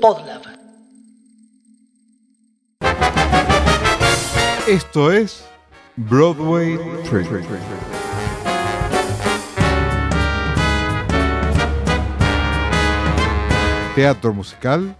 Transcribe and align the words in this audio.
Podlab. 0.00 0.42
Esto 4.68 5.12
es 5.12 5.44
Broadway 5.96 6.78
Trip. 7.08 7.26
Teatro 13.94 14.34
musical 14.34 14.94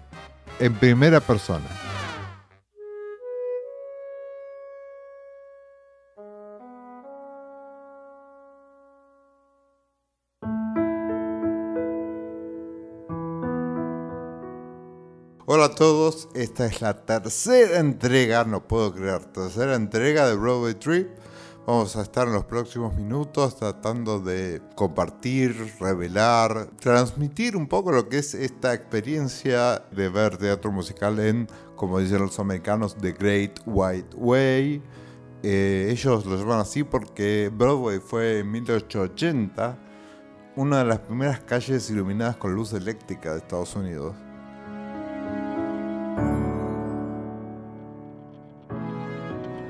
en 0.60 0.74
primera 0.74 1.20
persona. 1.20 1.83
Hola 15.64 15.72
a 15.72 15.76
todos, 15.76 16.28
esta 16.34 16.66
es 16.66 16.82
la 16.82 17.06
tercera 17.06 17.78
entrega, 17.78 18.44
no 18.44 18.68
puedo 18.68 18.92
creer, 18.92 19.24
tercera 19.24 19.76
entrega 19.76 20.28
de 20.28 20.36
Broadway 20.36 20.74
Trip. 20.74 21.08
Vamos 21.66 21.96
a 21.96 22.02
estar 22.02 22.28
en 22.28 22.34
los 22.34 22.44
próximos 22.44 22.94
minutos 22.94 23.56
tratando 23.56 24.20
de 24.20 24.60
compartir, 24.74 25.72
revelar, 25.80 26.68
transmitir 26.78 27.56
un 27.56 27.66
poco 27.66 27.92
lo 27.92 28.10
que 28.10 28.18
es 28.18 28.34
esta 28.34 28.74
experiencia 28.74 29.82
de 29.90 30.10
ver 30.10 30.36
teatro 30.36 30.70
musical 30.70 31.18
en, 31.18 31.48
como 31.76 31.98
dicen 31.98 32.18
los 32.18 32.38
americanos, 32.38 32.94
The 33.00 33.12
Great 33.12 33.60
White 33.64 34.16
Way. 34.18 34.82
Eh, 35.42 35.88
ellos 35.88 36.26
lo 36.26 36.36
llaman 36.36 36.60
así 36.60 36.84
porque 36.84 37.50
Broadway 37.50 38.00
fue 38.00 38.40
en 38.40 38.50
1880 38.50 39.78
una 40.56 40.80
de 40.80 40.84
las 40.84 40.98
primeras 40.98 41.40
calles 41.40 41.88
iluminadas 41.88 42.36
con 42.36 42.54
luz 42.54 42.74
eléctrica 42.74 43.32
de 43.32 43.38
Estados 43.38 43.74
Unidos. 43.76 44.14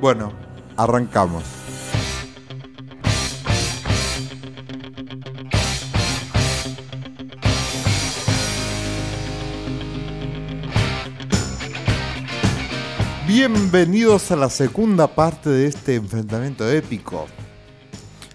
Bueno, 0.05 0.35
arrancamos. 0.77 1.43
Bienvenidos 13.27 14.31
a 14.31 14.37
la 14.37 14.51
segunda 14.51 15.07
parte 15.07 15.49
de 15.49 15.69
este 15.69 15.95
enfrentamiento 15.95 16.71
épico. 16.71 17.27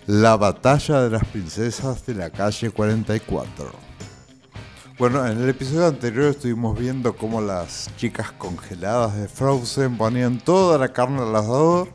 La 0.08 0.38
batalla 0.38 1.04
de 1.04 1.12
las 1.12 1.26
princesas 1.26 2.04
de 2.04 2.16
la 2.16 2.32
calle 2.32 2.72
44. 2.72 3.89
Bueno, 5.00 5.26
en 5.26 5.42
el 5.42 5.48
episodio 5.48 5.88
anterior 5.88 6.26
estuvimos 6.26 6.78
viendo 6.78 7.16
cómo 7.16 7.40
las 7.40 7.90
chicas 7.96 8.34
congeladas 8.34 9.16
de 9.16 9.30
Frozen 9.30 9.98
ponían 9.98 10.40
toda 10.40 10.78
la 10.78 10.92
carne 10.92 11.22
al 11.22 11.34
asador. 11.34 11.88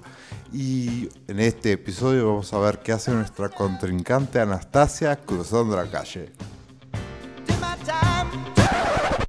Y 0.54 1.10
en 1.28 1.38
este 1.38 1.72
episodio 1.72 2.28
vamos 2.28 2.54
a 2.54 2.58
ver 2.60 2.78
qué 2.78 2.92
hace 2.92 3.10
nuestra 3.10 3.50
contrincante 3.50 4.40
Anastasia 4.40 5.16
cruzando 5.16 5.76
la 5.76 5.90
calle. 5.90 6.32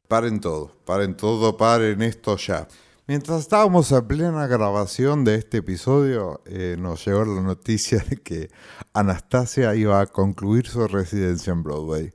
Paren 0.08 0.39
todo, 0.39 0.72
paren 0.86 1.17
todo, 1.17 1.58
paren 1.58 2.02
esto 2.02 2.38
ya. 2.38 2.70
Mientras 3.08 3.42
estábamos 3.42 3.92
en 3.92 4.08
plena 4.08 4.48
grabación 4.48 5.26
de 5.26 5.36
este 5.36 5.58
episodio, 5.58 6.42
eh, 6.45 6.78
nos 6.80 7.06
llegó 7.06 7.26
la 7.26 7.42
noticia 7.42 8.00
de 8.10 8.16
que 8.16 8.50
Anastasia 8.94 9.76
iba 9.76 10.00
a 10.00 10.06
concluir 10.06 10.66
su 10.66 10.88
residencia 10.88 11.52
en 11.52 11.62
Broadway. 11.62 12.14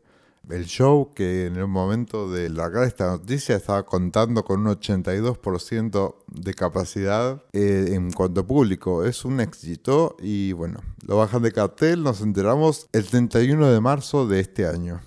El 0.53 0.67
show 0.67 1.13
que 1.15 1.47
en 1.47 1.57
el 1.57 1.67
momento 1.67 2.31
de 2.31 2.49
largar 2.51 2.85
esta 2.85 3.07
noticia 3.07 3.57
estaba 3.57 3.85
contando 3.85 4.45
con 4.45 4.67
un 4.67 4.75
82% 4.75 6.15
de 6.27 6.55
capacidad 6.55 7.43
eh, 7.53 7.91
en 7.93 8.11
cuanto 8.11 8.41
a 8.41 8.47
público. 8.47 9.05
Es 9.05 9.25
un 9.25 9.41
éxito 9.41 10.17
y 10.21 10.53
bueno, 10.53 10.81
lo 11.07 11.17
bajan 11.17 11.43
de 11.43 11.53
cartel, 11.53 12.03
nos 12.03 12.21
enteramos 12.21 12.89
el 12.93 13.07
31 13.07 13.71
de 13.71 13.81
marzo 13.81 14.27
de 14.27 14.41
este 14.41 14.67
año. 14.67 15.01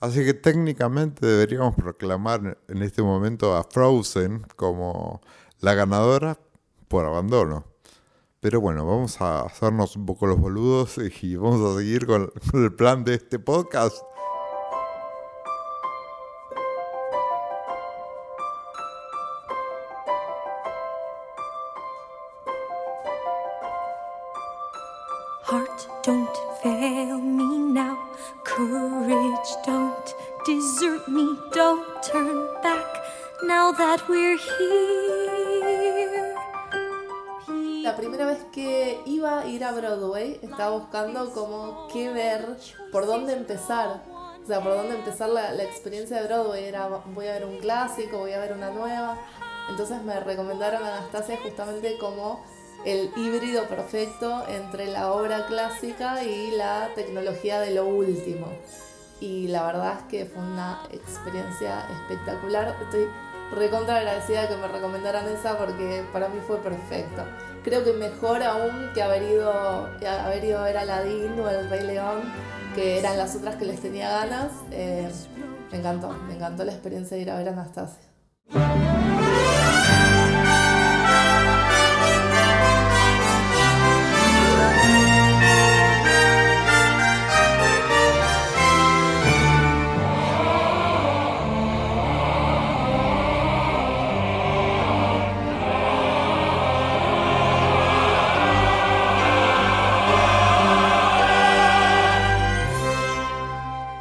Así 0.00 0.24
que 0.24 0.34
técnicamente 0.34 1.26
deberíamos 1.26 1.74
proclamar 1.74 2.58
en 2.68 2.82
este 2.82 3.02
momento 3.02 3.56
a 3.56 3.64
Frozen 3.64 4.46
como 4.54 5.20
la 5.60 5.74
ganadora 5.74 6.38
por 6.86 7.04
abandono. 7.04 7.64
Pero 8.40 8.60
bueno, 8.60 8.86
vamos 8.86 9.20
a 9.20 9.42
hacernos 9.42 9.96
un 9.96 10.06
poco 10.06 10.26
los 10.26 10.38
boludos 10.38 10.98
y 11.22 11.34
vamos 11.34 11.60
a 11.60 11.78
seguir 11.78 12.06
con, 12.06 12.30
el 12.54 12.72
plan 12.72 13.02
de 13.02 13.14
este 13.14 13.40
podcast. 13.40 13.96
Estaba 40.58 40.76
buscando 40.76 41.30
como 41.30 41.86
qué 41.86 42.10
ver, 42.10 42.56
por 42.90 43.06
dónde 43.06 43.32
empezar. 43.32 44.02
O 44.42 44.44
sea, 44.44 44.60
por 44.60 44.72
dónde 44.74 44.96
empezar 44.96 45.28
la, 45.28 45.52
la 45.52 45.62
experiencia 45.62 46.16
de 46.16 46.26
Broadway. 46.26 46.64
Era, 46.64 46.88
voy 46.88 47.28
a 47.28 47.34
ver 47.34 47.44
un 47.44 47.58
clásico, 47.58 48.18
voy 48.18 48.32
a 48.32 48.40
ver 48.40 48.54
una 48.54 48.70
nueva. 48.70 49.16
Entonces 49.68 50.02
me 50.02 50.18
recomendaron 50.18 50.82
Anastasia 50.82 51.38
justamente 51.44 51.96
como 51.98 52.44
el 52.84 53.12
híbrido 53.14 53.68
perfecto 53.68 54.48
entre 54.48 54.88
la 54.88 55.12
obra 55.12 55.46
clásica 55.46 56.24
y 56.24 56.50
la 56.50 56.88
tecnología 56.96 57.60
de 57.60 57.70
lo 57.70 57.86
último. 57.86 58.48
Y 59.20 59.46
la 59.46 59.64
verdad 59.64 59.98
es 60.00 60.04
que 60.06 60.26
fue 60.26 60.42
una 60.42 60.82
experiencia 60.90 61.86
espectacular. 61.88 62.76
Estoy 62.82 63.06
recontra 63.52 63.98
agradecida 63.98 64.48
que 64.48 64.56
me 64.56 64.66
recomendaran 64.66 65.28
esa 65.28 65.56
porque 65.56 66.04
para 66.12 66.28
mí 66.28 66.40
fue 66.48 66.56
perfecto. 66.56 67.22
Creo 67.64 67.84
que 67.84 67.92
mejor 67.92 68.42
aún 68.42 68.90
que 68.94 69.02
haber 69.02 69.22
ido, 69.22 69.50
haber 69.50 70.44
ido 70.44 70.58
a 70.58 70.64
ver 70.64 70.76
Aladdin 70.78 71.38
o 71.38 71.48
El 71.48 71.68
Rey 71.68 71.86
León, 71.86 72.22
que 72.74 72.98
eran 72.98 73.18
las 73.18 73.34
otras 73.36 73.56
que 73.56 73.64
les 73.64 73.80
tenía 73.80 74.10
ganas. 74.10 74.52
Eh, 74.70 75.08
me 75.70 75.78
encantó, 75.78 76.10
me 76.26 76.34
encantó 76.34 76.64
la 76.64 76.72
experiencia 76.72 77.16
de 77.16 77.22
ir 77.22 77.30
a 77.30 77.38
ver 77.38 77.48
a 77.48 77.52
Anastasia. 77.52 78.08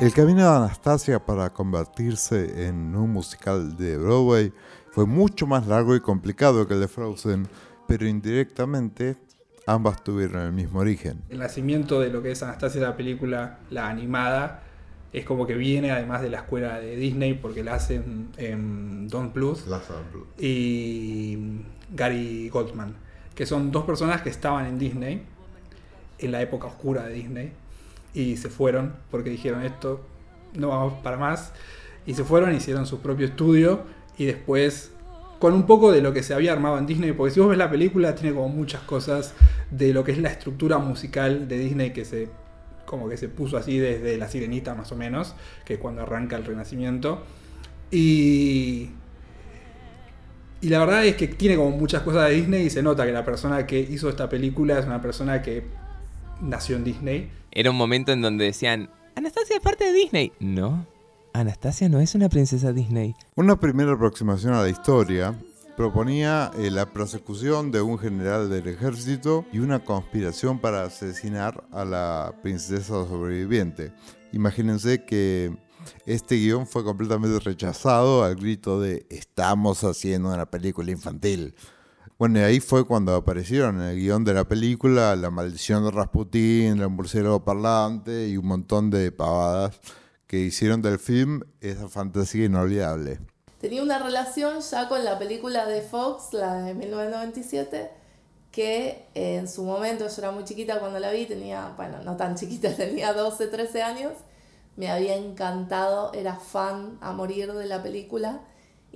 El 0.07 0.13
camino 0.13 0.43
de 0.43 0.55
Anastasia 0.55 1.19
para 1.19 1.49
convertirse 1.49 2.65
en 2.65 2.95
un 2.95 3.11
musical 3.11 3.75
de 3.75 3.97
Broadway 3.97 4.53
fue 4.89 5.05
mucho 5.05 5.45
más 5.45 5.67
largo 5.67 5.97
y 5.97 5.99
complicado 5.99 6.65
que 6.65 6.75
el 6.75 6.79
de 6.79 6.87
Frozen, 6.87 7.45
pero 7.89 8.07
indirectamente 8.07 9.17
ambas 9.65 10.01
tuvieron 10.05 10.43
el 10.43 10.53
mismo 10.53 10.79
origen. 10.79 11.23
El 11.27 11.39
nacimiento 11.39 11.99
de 11.99 12.09
lo 12.09 12.23
que 12.23 12.31
es 12.31 12.41
Anastasia, 12.41 12.79
la 12.79 12.95
película, 12.95 13.59
la 13.69 13.89
animada, 13.89 14.63
es 15.11 15.25
como 15.25 15.45
que 15.45 15.55
viene 15.55 15.91
además 15.91 16.21
de 16.21 16.29
la 16.29 16.37
escuela 16.37 16.79
de 16.79 16.95
Disney 16.95 17.33
porque 17.33 17.61
la 17.61 17.73
hacen 17.73 18.29
en 18.37 19.09
Don 19.09 19.33
Plus 19.33 19.65
y 20.39 21.37
Gary 21.93 22.47
Goldman, 22.47 22.95
que 23.35 23.45
son 23.45 23.73
dos 23.73 23.83
personas 23.83 24.21
que 24.21 24.29
estaban 24.29 24.67
en 24.67 24.79
Disney 24.79 25.25
en 26.17 26.31
la 26.31 26.41
época 26.41 26.67
oscura 26.67 27.03
de 27.03 27.13
Disney 27.13 27.66
y 28.17 28.35
se 28.35 28.49
fueron 28.49 28.95
porque 29.11 29.29
dijeron 29.29 29.63
esto 29.63 30.01
no 30.55 30.69
vamos 30.69 30.93
para 31.03 31.17
más. 31.17 31.53
Y 32.07 32.15
se 32.15 32.23
fueron 32.23 32.55
hicieron 32.55 32.87
su 32.87 32.99
propio 32.99 33.27
estudio 33.27 33.81
y 34.17 34.25
después 34.25 34.91
con 35.39 35.53
un 35.53 35.67
poco 35.67 35.91
de 35.91 36.01
lo 36.01 36.13
que 36.13 36.23
se 36.23 36.33
había 36.33 36.51
armado 36.51 36.79
en 36.79 36.87
Disney 36.87 37.11
porque 37.11 37.31
si 37.31 37.39
vos 37.39 37.49
ves 37.49 37.59
la 37.59 37.69
película 37.69 38.15
tiene 38.15 38.33
como 38.33 38.49
muchas 38.49 38.81
cosas 38.81 39.35
de 39.69 39.93
lo 39.93 40.03
que 40.03 40.13
es 40.13 40.17
la 40.17 40.29
estructura 40.29 40.79
musical 40.79 41.47
de 41.47 41.59
Disney 41.59 41.93
que 41.93 42.05
se 42.05 42.29
como 42.85 43.07
que 43.07 43.17
se 43.17 43.29
puso 43.29 43.57
así 43.57 43.77
desde 43.77 44.17
la 44.17 44.27
sirenita 44.29 44.73
más 44.73 44.91
o 44.91 44.95
menos 44.95 45.35
que 45.63 45.75
es 45.75 45.79
cuando 45.79 46.01
arranca 46.01 46.37
el 46.37 46.45
renacimiento. 46.45 47.23
Y 47.91 48.89
y 50.59 50.69
la 50.69 50.79
verdad 50.79 51.05
es 51.05 51.15
que 51.15 51.27
tiene 51.27 51.55
como 51.55 51.69
muchas 51.69 52.01
cosas 52.01 52.29
de 52.29 52.35
Disney 52.35 52.65
y 52.65 52.69
se 52.71 52.81
nota 52.81 53.05
que 53.05 53.11
la 53.11 53.23
persona 53.23 53.67
que 53.67 53.79
hizo 53.79 54.09
esta 54.09 54.27
película 54.27 54.79
es 54.79 54.85
una 54.87 54.99
persona 55.01 55.43
que 55.43 55.63
nació 56.41 56.75
en 56.75 56.83
Disney 56.83 57.31
Era 57.51 57.71
un 57.71 57.77
momento 57.77 58.11
en 58.11 58.21
donde 58.21 58.45
decían, 58.45 58.89
Anastasia 59.15 59.55
es 59.55 59.61
parte 59.61 59.85
de 59.85 59.93
Disney. 59.93 60.31
No, 60.39 60.85
Anastasia 61.33 61.89
no 61.89 61.99
es 61.99 62.15
una 62.15 62.29
princesa 62.29 62.73
Disney. 62.73 63.15
Una 63.35 63.59
primera 63.59 63.93
aproximación 63.93 64.53
a 64.53 64.61
la 64.61 64.69
historia 64.69 65.37
proponía 65.75 66.51
eh, 66.57 66.71
la 66.71 66.87
prosecución 66.87 67.71
de 67.71 67.81
un 67.81 67.99
general 67.99 68.49
del 68.49 68.67
ejército 68.67 69.45
y 69.53 69.59
una 69.59 69.79
conspiración 69.79 70.59
para 70.59 70.83
asesinar 70.83 71.63
a 71.71 71.85
la 71.85 72.33
princesa 72.41 73.05
sobreviviente. 73.05 73.91
Imagínense 74.33 75.05
que 75.05 75.55
este 76.07 76.35
guion 76.35 76.65
fue 76.65 76.83
completamente 76.83 77.39
rechazado 77.39 78.23
al 78.23 78.35
grito 78.35 78.81
de 78.81 79.05
estamos 79.09 79.83
haciendo 79.83 80.33
una 80.33 80.47
película 80.47 80.91
infantil. 80.91 81.53
Bueno, 82.19 82.39
y 82.39 82.41
ahí 82.41 82.59
fue 82.59 82.83
cuando 82.83 83.13
aparecieron 83.13 83.79
en 83.79 83.89
el 83.89 83.99
guion 83.99 84.23
de 84.23 84.33
la 84.33 84.43
película 84.43 85.15
La 85.15 85.29
maldición 85.29 85.83
de 85.83 85.91
Rasputín, 85.91 86.81
El 86.81 86.89
murciélago 86.89 87.43
parlante 87.43 88.27
y 88.27 88.37
un 88.37 88.47
montón 88.47 88.89
de 88.89 89.11
pavadas 89.11 89.79
que 90.25 90.39
hicieron 90.39 90.81
del 90.81 90.97
film 90.97 91.43
esa 91.61 91.87
fantasía 91.87 92.45
inolvidable. 92.45 93.19
Tenía 93.61 93.83
una 93.83 93.99
relación 93.99 94.61
ya 94.61 94.89
con 94.89 95.05
la 95.05 95.19
película 95.19 95.67
de 95.67 95.83
Fox, 95.83 96.33
la 96.33 96.55
de 96.63 96.73
1997, 96.73 97.91
que 98.51 99.05
en 99.13 99.47
su 99.47 99.63
momento, 99.63 100.07
yo 100.07 100.15
era 100.17 100.31
muy 100.31 100.43
chiquita 100.43 100.79
cuando 100.79 100.97
la 100.97 101.11
vi, 101.11 101.27
tenía, 101.27 101.75
bueno, 101.77 102.01
no 102.03 102.17
tan 102.17 102.33
chiquita, 102.33 102.73
tenía 102.75 103.13
12, 103.13 103.45
13 103.45 103.83
años, 103.83 104.13
me 104.75 104.89
había 104.89 105.15
encantado, 105.15 106.11
era 106.13 106.37
fan 106.37 106.97
a 106.99 107.11
morir 107.11 107.53
de 107.53 107.67
la 107.67 107.83
película 107.83 108.41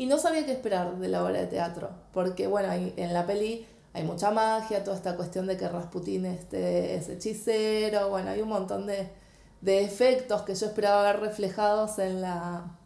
y 0.02 0.08
no 0.08 0.18
sabía 0.18 0.48
qué 0.48 0.54
esperar 0.54 0.98
de 0.98 1.08
la 1.10 1.24
obra 1.24 1.42
de 1.42 1.46
teatro, 1.46 1.92
porque 2.12 2.48
bueno, 2.48 2.74
en 2.74 3.14
la 3.14 3.28
peli 3.28 3.68
hay 3.94 4.04
mucha 4.04 4.32
magia, 4.32 4.84
toda 4.84 4.98
esta 4.98 5.16
cuestión 5.16 5.46
de 5.46 5.58
que 5.58 5.70
Rasputín 5.70 6.26
este, 6.26 6.96
es 6.96 7.08
hechicero, 7.08 8.10
bueno, 8.10 8.32
hay 8.32 8.42
un 8.42 8.50
montón 8.50 8.88
de, 8.88 9.12
de 9.62 9.84
efectos 9.84 10.42
que 10.42 10.56
yo 10.56 10.66
esperaba 10.66 11.04
ver 11.04 11.20
reflejados 11.20 12.00
en 12.00 12.20
la, 12.20 12.80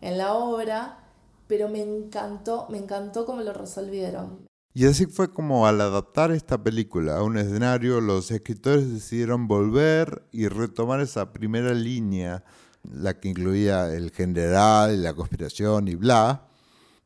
en 0.00 0.18
la 0.18 0.34
obra, 0.34 0.98
pero 1.46 1.68
me 1.68 1.80
encantó, 1.80 2.66
me 2.70 2.78
encantó 2.78 3.24
cómo 3.24 3.40
lo 3.42 3.52
resolvieron. 3.52 4.48
Y 4.74 4.86
así 4.86 5.06
fue 5.06 5.32
como 5.32 5.64
al 5.64 5.80
adaptar 5.80 6.32
esta 6.32 6.60
película 6.60 7.18
a 7.18 7.22
un 7.22 7.38
escenario, 7.38 8.00
los 8.00 8.32
escritores 8.32 8.92
decidieron 8.92 9.46
volver 9.46 10.24
y 10.32 10.48
retomar 10.48 11.02
esa 11.02 11.32
primera 11.32 11.72
línea 11.72 12.42
la 12.82 13.20
que 13.20 13.28
incluía 13.28 13.94
el 13.94 14.10
general, 14.10 15.04
la 15.04 15.14
conspiración 15.14 15.86
y 15.86 15.94
bla, 15.94 16.47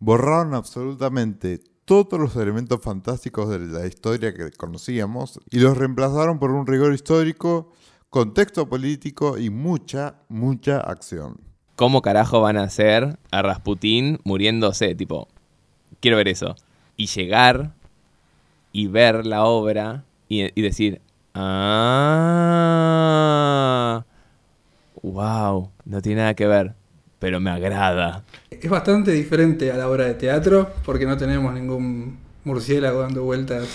borraron 0.02 0.52
absolutamente 0.54 1.60
todos 1.84 2.18
los 2.18 2.34
elementos 2.34 2.82
fantásticos 2.82 3.48
de 3.48 3.60
la 3.60 3.86
historia 3.86 4.34
que 4.34 4.50
conocíamos 4.50 5.38
y 5.48 5.60
los 5.60 5.78
reemplazaron 5.78 6.40
por 6.40 6.50
un 6.50 6.66
rigor 6.66 6.92
histórico, 6.92 7.70
contexto 8.10 8.68
político 8.68 9.38
y 9.38 9.48
mucha, 9.48 10.16
mucha 10.28 10.80
acción. 10.80 11.40
¿Cómo 11.76 12.02
carajo 12.02 12.40
van 12.40 12.56
a 12.56 12.64
hacer 12.64 13.16
a 13.30 13.42
Rasputín 13.42 14.18
muriéndose? 14.24 14.96
Tipo, 14.96 15.28
quiero 16.00 16.16
ver 16.16 16.26
eso. 16.26 16.56
Y 16.96 17.06
llegar 17.06 17.76
y 18.72 18.88
ver 18.88 19.24
la 19.24 19.44
obra 19.44 20.04
y, 20.28 20.58
y 20.58 20.62
decir, 20.62 21.00
ah, 21.34 21.54
wow, 25.00 25.70
no 25.84 26.02
tiene 26.02 26.22
nada 26.22 26.34
que 26.34 26.48
ver, 26.48 26.74
pero 27.22 27.38
me 27.38 27.50
agrada. 27.52 28.24
Es 28.50 28.68
bastante 28.68 29.12
diferente 29.12 29.70
a 29.70 29.76
la 29.76 29.88
obra 29.88 30.06
de 30.06 30.14
teatro 30.14 30.72
porque 30.84 31.06
no 31.06 31.16
tenemos 31.16 31.54
ningún 31.54 32.18
murciélago 32.42 33.02
dando 33.02 33.22
vueltas 33.22 33.68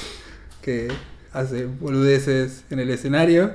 que 0.61 0.89
hace 1.31 1.65
boludeces 1.65 2.65
en 2.69 2.79
el 2.79 2.89
escenario. 2.89 3.53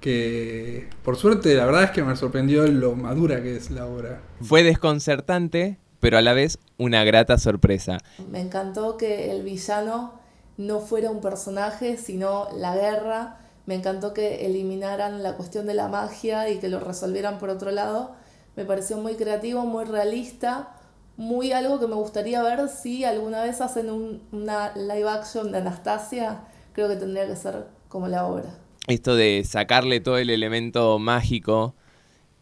Que 0.00 0.88
por 1.04 1.16
suerte, 1.16 1.54
la 1.54 1.66
verdad 1.66 1.82
es 1.82 1.90
que 1.90 2.02
me 2.02 2.16
sorprendió 2.16 2.66
lo 2.66 2.96
madura 2.96 3.42
que 3.42 3.54
es 3.54 3.70
la 3.70 3.84
obra. 3.84 4.22
Fue 4.40 4.62
desconcertante, 4.62 5.76
pero 6.00 6.16
a 6.16 6.22
la 6.22 6.32
vez 6.32 6.58
una 6.78 7.04
grata 7.04 7.36
sorpresa. 7.36 7.98
Me 8.30 8.40
encantó 8.40 8.96
que 8.96 9.30
el 9.30 9.42
villano 9.42 10.18
no 10.56 10.80
fuera 10.80 11.10
un 11.10 11.20
personaje, 11.20 11.98
sino 11.98 12.48
la 12.56 12.74
guerra 12.74 13.36
me 13.66 13.74
encantó 13.74 14.12
que 14.12 14.46
eliminaran 14.46 15.22
la 15.22 15.36
cuestión 15.36 15.66
de 15.66 15.74
la 15.74 15.88
magia 15.88 16.48
y 16.48 16.58
que 16.58 16.68
lo 16.68 16.80
resolvieran 16.80 17.38
por 17.38 17.50
otro 17.50 17.70
lado. 17.70 18.21
Me 18.56 18.64
pareció 18.64 18.98
muy 18.98 19.14
creativo, 19.14 19.64
muy 19.64 19.84
realista, 19.84 20.76
muy 21.16 21.52
algo 21.52 21.80
que 21.80 21.86
me 21.86 21.94
gustaría 21.94 22.42
ver 22.42 22.68
si 22.68 23.04
alguna 23.04 23.42
vez 23.42 23.60
hacen 23.60 23.90
un, 23.90 24.22
una 24.32 24.74
live 24.76 25.08
action 25.08 25.52
de 25.52 25.58
Anastasia. 25.58 26.44
Creo 26.72 26.88
que 26.88 26.96
tendría 26.96 27.26
que 27.26 27.36
ser 27.36 27.66
como 27.88 28.08
la 28.08 28.26
obra. 28.26 28.58
Esto 28.86 29.14
de 29.14 29.42
sacarle 29.44 30.00
todo 30.00 30.18
el 30.18 30.30
elemento 30.30 30.98
mágico 30.98 31.74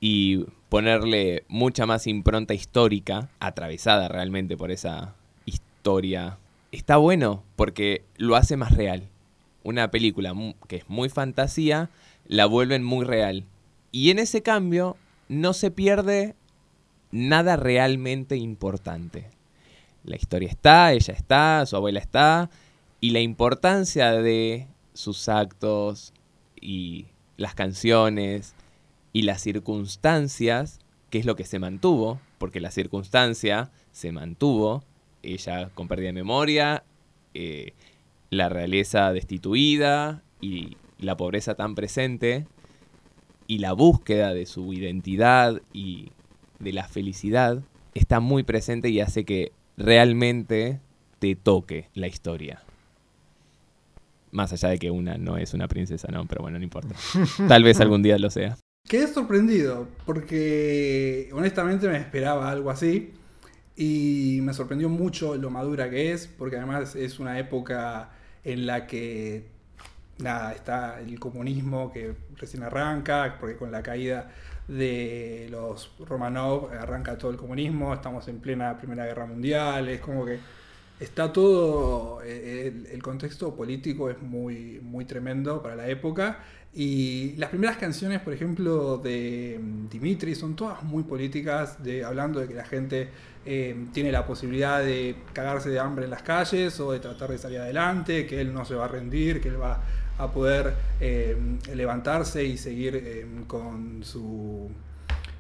y 0.01 0.47
ponerle 0.69 1.45
mucha 1.49 1.87
más 1.87 2.07
impronta 2.07 2.55
histórica, 2.55 3.29
atravesada 3.41 4.09
realmente 4.09 4.57
por 4.57 4.71
esa 4.71 5.15
historia, 5.45 6.39
está 6.73 6.97
bueno 6.97 7.43
porque 7.57 8.05
lo 8.17 8.37
hace 8.37 8.57
más 8.57 8.73
real 8.73 9.09
una 9.63 9.91
película 9.91 10.35
que 10.69 10.77
es 10.77 10.89
muy 10.89 11.09
fantasía, 11.09 11.91
la 12.27 12.47
vuelven 12.47 12.83
muy 12.83 13.05
real. 13.05 13.45
Y 13.93 14.11
en 14.11 14.19
ese 14.19 14.43
cambio 14.43 14.97
no 15.31 15.53
se 15.53 15.71
pierde 15.71 16.35
nada 17.13 17.55
realmente 17.55 18.37
importante. 18.37 19.31
La 20.03 20.17
historia 20.17 20.49
está, 20.49 20.93
ella 20.93 21.15
está, 21.15 21.65
su 21.67 21.77
abuela 21.77 22.01
está, 22.01 22.51
y 23.01 23.11
la 23.11 23.21
importancia 23.21 24.11
de 24.11 24.67
sus 24.93 25.29
actos 25.29 26.13
y 26.61 27.07
las 27.37 27.55
canciones 27.55 28.55
y 29.13 29.23
las 29.23 29.41
circunstancias, 29.41 30.81
que 31.11 31.19
es 31.19 31.27
lo 31.27 31.37
que 31.37 31.45
se 31.45 31.61
mantuvo, 31.61 32.21
porque 32.39 32.61
la 32.61 32.73
circunstancia 32.73 33.71
se 33.93 34.11
mantuvo, 34.11 34.83
ella 35.23 35.71
con 35.75 35.87
pérdida 35.87 36.09
de 36.09 36.13
memoria, 36.13 36.83
eh, 37.35 37.73
la 38.31 38.49
realeza 38.49 39.13
destituida 39.13 40.25
y 40.41 40.77
la 40.99 41.17
pobreza 41.17 41.55
tan 41.55 41.77
presente 41.77 42.47
y 43.51 43.59
la 43.59 43.73
búsqueda 43.73 44.33
de 44.33 44.47
su 44.47 44.73
identidad 44.73 45.61
y 45.73 46.13
de 46.61 46.73
la 46.73 46.87
felicidad 46.87 47.61
está 47.95 48.21
muy 48.21 48.45
presente 48.45 48.91
y 48.91 49.01
hace 49.01 49.25
que 49.25 49.51
realmente 49.77 50.79
te 51.19 51.35
toque 51.35 51.89
la 51.95 52.07
historia. 52.07 52.63
Más 54.31 54.53
allá 54.53 54.69
de 54.69 54.79
que 54.79 54.93
una 54.93 55.19
no 55.19 55.37
es 55.37 55.53
una 55.53 55.67
princesa, 55.67 56.07
no, 56.13 56.29
pero 56.29 56.43
bueno, 56.43 56.59
no 56.59 56.65
importa. 56.65 56.95
Tal 57.49 57.65
vez 57.65 57.81
algún 57.81 58.05
día 58.05 58.19
lo 58.19 58.31
sea. 58.31 58.57
Quedé 58.89 59.09
sorprendido 59.09 59.89
porque 60.07 61.29
honestamente 61.33 61.89
me 61.89 61.97
esperaba 61.97 62.53
algo 62.53 62.71
así 62.71 63.15
y 63.75 64.39
me 64.43 64.55
sorprendió 64.55 64.89
mucho 64.89 65.35
lo 65.35 65.51
madura 65.51 65.91
que 65.91 66.13
es 66.13 66.29
porque 66.29 66.57
además 66.57 66.95
es 66.95 67.19
una 67.19 67.37
época 67.41 68.13
en 68.45 68.67
la 68.67 68.87
que 68.87 69.49
nada, 70.23 70.53
está 70.53 71.01
el 71.01 71.19
comunismo 71.19 71.93
que 71.93 72.15
recién 72.37 72.63
arranca, 72.63 73.37
porque 73.39 73.57
con 73.57 73.71
la 73.71 73.83
caída 73.83 74.31
de 74.69 75.49
los 75.51 75.91
Romanov 75.99 76.71
arranca 76.73 77.19
todo 77.19 77.31
el 77.31 77.37
comunismo, 77.37 77.93
estamos 77.93 78.29
en 78.29 78.39
plena 78.39 78.77
Primera 78.79 79.05
Guerra 79.05 79.27
Mundial, 79.27 79.89
es 79.89 80.01
como 80.01 80.25
que 80.25 80.39
está 81.01 81.33
todo, 81.33 82.21
eh, 82.23 82.73
el, 82.93 83.03
contexto 83.03 83.55
político 83.57 84.11
es 84.11 84.21
muy, 84.21 84.81
muy 84.83 85.07
tremendo 85.07 85.63
para 85.63 85.75
la 85.75 85.89
época. 85.89 86.39
Y 86.73 87.35
las 87.37 87.51
primeras 87.51 87.79
canciones, 87.79 88.21
por 88.21 88.33
ejemplo, 88.33 88.99
de 88.99 89.59
mm, 89.61 89.89
Dimitri 89.89 90.35
son 90.37 90.55
todas 90.55 90.83
muy 90.85 91.03
políticas, 91.03 91.83
de, 91.83 92.05
hablando 92.05 92.39
de 92.39 92.47
que 92.47 92.55
la 92.55 92.65
gente 92.65 93.09
eh, 93.45 93.87
tiene 93.93 94.13
la 94.13 94.27
posibilidad 94.27 94.81
de 94.81 95.17
cagarse 95.33 95.71
de 95.71 95.81
hambre 95.81 96.05
en 96.05 96.11
las 96.11 96.23
calles 96.23 96.79
o 96.79 96.93
de 96.93 97.01
tratar 97.01 97.31
de 97.31 97.39
salir 97.39 97.59
adelante, 97.59 98.27
que 98.27 98.41
él 98.41 98.53
no 98.53 98.65
se 98.65 98.75
va 98.75 98.85
a 98.85 98.89
rendir, 98.89 99.41
que 99.41 99.49
él 99.49 99.61
va 99.61 99.83
a 100.21 100.31
poder 100.31 100.75
eh, 101.01 101.37
levantarse 101.75 102.45
y 102.45 102.57
seguir 102.59 102.97
eh, 102.97 103.27
con, 103.47 104.05
su, 104.05 104.71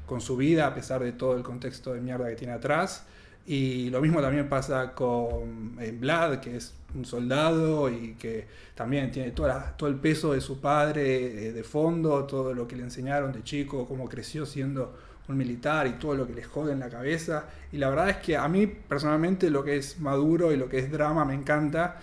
con 0.07 0.21
su 0.21 0.37
vida 0.37 0.67
a 0.67 0.75
pesar 0.75 1.03
de 1.03 1.13
todo 1.13 1.37
el 1.37 1.43
contexto 1.43 1.93
de 1.93 2.01
mierda 2.01 2.29
que 2.29 2.37
tiene 2.37 2.55
atrás. 2.55 3.05
Y 3.47 3.91
lo 3.91 4.01
mismo 4.01 4.21
también 4.21 4.49
pasa 4.49 4.93
con 4.95 5.77
Vlad, 5.99 6.41
que 6.41 6.57
es 6.57 6.75
un 6.95 7.05
soldado 7.05 7.91
y 7.91 8.15
que 8.15 8.47
también 8.75 9.11
tiene 9.11 9.33
toda 9.33 9.77
todo 9.77 9.89
el 9.89 9.97
peso 9.97 10.35
de 10.35 10.41
su 10.41 10.61
padre 10.61 11.53
de 11.53 11.65
fondo, 11.65 12.25
todo 12.25 12.55
lo 12.55 12.69
que 12.69 12.77
le 12.77 12.83
enseñaron 12.83 13.33
de 13.33 13.43
chico, 13.43 13.89
cómo 13.89 14.09
creció 14.09 14.47
siendo 14.47 14.95
un 15.31 15.37
militar 15.37 15.87
y 15.87 15.93
todo 15.93 16.15
lo 16.15 16.27
que 16.27 16.35
le 16.35 16.45
jode 16.45 16.73
en 16.73 16.81
la 16.81 16.91
cabeza. 16.91 17.47
Y 17.73 17.79
la 17.79 17.89
verdad 17.89 18.11
es 18.11 18.17
que 18.19 18.37
a 18.37 18.47
mí 18.49 18.67
personalmente 18.67 19.51
lo 19.51 19.65
que 19.65 19.77
es 19.77 19.99
maduro 19.99 20.53
y 20.53 20.57
lo 20.57 20.69
que 20.69 20.79
es 20.79 20.91
drama 20.91 21.25
me 21.25 21.35
encanta. 21.35 22.01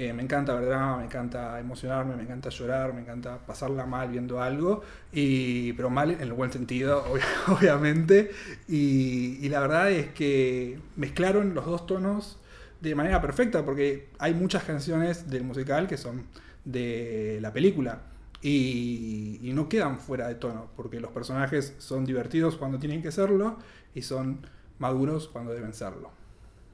Eh, 0.00 0.14
me 0.14 0.22
encanta 0.22 0.54
ver 0.54 0.64
drama, 0.64 0.96
me 0.96 1.04
encanta 1.04 1.60
emocionarme, 1.60 2.16
me 2.16 2.22
encanta 2.22 2.48
llorar, 2.48 2.94
me 2.94 3.02
encanta 3.02 3.36
pasarla 3.46 3.84
mal 3.84 4.08
viendo 4.08 4.40
algo, 4.40 4.80
y, 5.12 5.74
pero 5.74 5.90
mal 5.90 6.10
en 6.10 6.22
el 6.22 6.32
buen 6.32 6.50
sentido, 6.50 7.04
obviamente. 7.48 8.30
Y, 8.66 9.46
la 9.50 9.60
verdad 9.60 9.90
es 9.90 10.08
que 10.12 10.78
mezclaron 10.96 11.52
los 11.54 11.66
dos 11.66 11.86
tonos 11.86 12.38
de 12.80 12.94
manera 12.94 13.20
perfecta, 13.20 13.62
porque 13.62 14.08
hay 14.18 14.32
muchas 14.32 14.64
canciones 14.64 15.28
del 15.28 15.44
musical 15.44 15.86
que 15.86 15.98
son 15.98 16.24
de 16.64 17.38
la 17.42 17.52
película 17.52 18.00
y, 18.40 19.38
y 19.42 19.52
no 19.52 19.68
quedan 19.68 20.00
fuera 20.00 20.28
de 20.28 20.36
tono, 20.36 20.70
porque 20.76 20.98
los 20.98 21.10
personajes 21.10 21.74
son 21.76 22.06
divertidos 22.06 22.56
cuando 22.56 22.78
tienen 22.78 23.02
que 23.02 23.12
serlo 23.12 23.58
y 23.94 24.00
son 24.00 24.46
maduros 24.78 25.28
cuando 25.28 25.52
deben 25.52 25.74
serlo. 25.74 26.19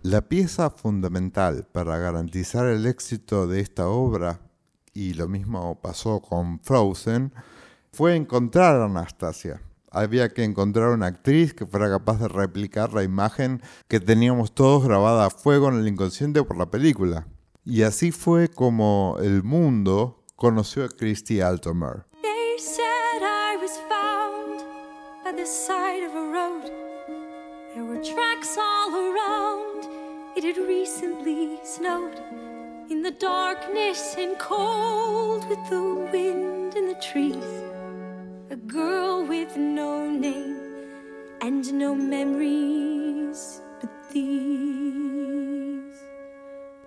La 0.02 0.22
pieza 0.28 0.70
fundamental 0.70 1.66
para 1.72 1.98
garantizar 1.98 2.66
el 2.66 2.86
éxito 2.86 3.46
de 3.46 3.60
esta 3.60 3.88
obra, 3.88 4.40
y 4.94 5.14
lo 5.14 5.28
mismo 5.28 5.80
pasó 5.80 6.20
con 6.20 6.60
Frozen, 6.60 7.32
fue 7.92 8.14
encontrar 8.14 8.76
a 8.76 8.84
Anastasia. 8.84 9.62
Había 9.90 10.28
que 10.28 10.44
encontrar 10.44 10.90
una 10.90 11.06
actriz 11.06 11.54
que 11.54 11.66
fuera 11.66 11.88
capaz 11.88 12.20
de 12.20 12.28
replicar 12.28 12.92
la 12.92 13.02
imagen 13.02 13.62
que 13.88 13.98
teníamos 13.98 14.54
todos 14.54 14.84
grabada 14.84 15.26
a 15.26 15.30
fuego 15.30 15.68
en 15.68 15.76
el 15.76 15.88
inconsciente 15.88 16.42
por 16.44 16.56
la 16.56 16.70
película. 16.70 17.26
Y 17.64 17.82
así 17.82 18.12
fue 18.12 18.48
como 18.48 19.16
el 19.20 19.42
mundo 19.42 20.24
conoció 20.36 20.84
a 20.84 20.88
Christy 20.88 21.40
Altomer. 21.40 22.04
It 30.36 30.44
had 30.44 30.58
recently 30.58 31.58
snowed. 31.64 32.20
In 32.90 33.00
the 33.00 33.12
darkness 33.12 34.16
and 34.18 34.38
cold, 34.38 35.48
with 35.48 35.58
the 35.70 35.82
wind 36.12 36.76
in 36.76 36.88
the 36.88 37.00
trees, 37.00 37.62
a 38.50 38.56
girl 38.56 39.24
with 39.24 39.56
no 39.56 40.06
name 40.06 40.58
and 41.40 41.72
no 41.72 41.94
memories 41.94 43.62
but 43.80 43.88
these. 44.12 45.96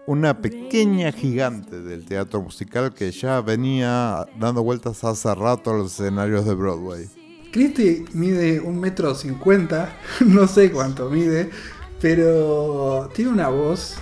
Una 0.06 0.40
pequeña 0.40 1.12
gigante 1.12 1.82
del 1.82 2.06
teatro 2.06 2.44
musical 2.44 2.94
que 2.94 3.10
ya 3.10 3.42
venía 3.42 4.28
dando 4.40 4.62
vueltas 4.62 5.04
hace 5.04 5.34
rato 5.34 5.72
a 5.72 5.74
los 5.74 6.00
escenarios 6.00 6.46
de 6.46 6.54
Broadway. 6.54 7.10
Christy 7.52 8.06
mide 8.14 8.60
un 8.60 8.80
metro 8.80 9.16
cincuenta, 9.16 9.92
no 10.20 10.48
sé 10.48 10.72
cuánto 10.72 11.10
mide, 11.10 11.50
pero 12.02 13.10
tiene 13.14 13.32
una 13.32 13.50
voz, 13.50 13.98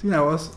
tiene 0.00 0.16
una 0.16 0.24
voz 0.24 0.52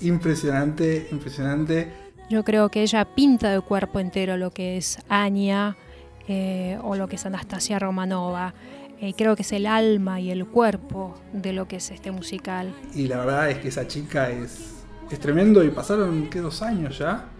impresionante, 0.00 1.08
impresionante. 1.10 1.92
Yo 2.28 2.44
creo 2.44 2.68
que 2.68 2.82
ella 2.82 3.04
pinta 3.04 3.50
de 3.50 3.60
cuerpo 3.60 3.98
entero 3.98 4.36
lo 4.36 4.52
que 4.52 4.76
es 4.76 4.98
Anya 5.08 5.76
eh, 6.28 6.78
o 6.82 6.94
lo 6.94 7.08
que 7.08 7.16
es 7.16 7.26
Anastasia 7.26 7.78
Romanova. 7.78 8.54
Eh, 9.00 9.14
creo 9.16 9.34
que 9.34 9.42
es 9.42 9.52
el 9.52 9.66
alma 9.66 10.20
y 10.20 10.30
el 10.30 10.46
cuerpo 10.46 11.14
de 11.32 11.52
lo 11.52 11.66
que 11.66 11.76
es 11.76 11.90
este 11.90 12.10
musical. 12.10 12.72
Y 12.94 13.08
la 13.08 13.18
verdad 13.18 13.50
es 13.50 13.58
que 13.58 13.68
esa 13.68 13.88
chica 13.88 14.30
es, 14.30 14.84
es 15.10 15.18
tremendo 15.18 15.64
y 15.64 15.70
pasaron, 15.70 16.28
¿qué? 16.28 16.40
Dos 16.40 16.62
años 16.62 16.98
ya. 16.98 17.30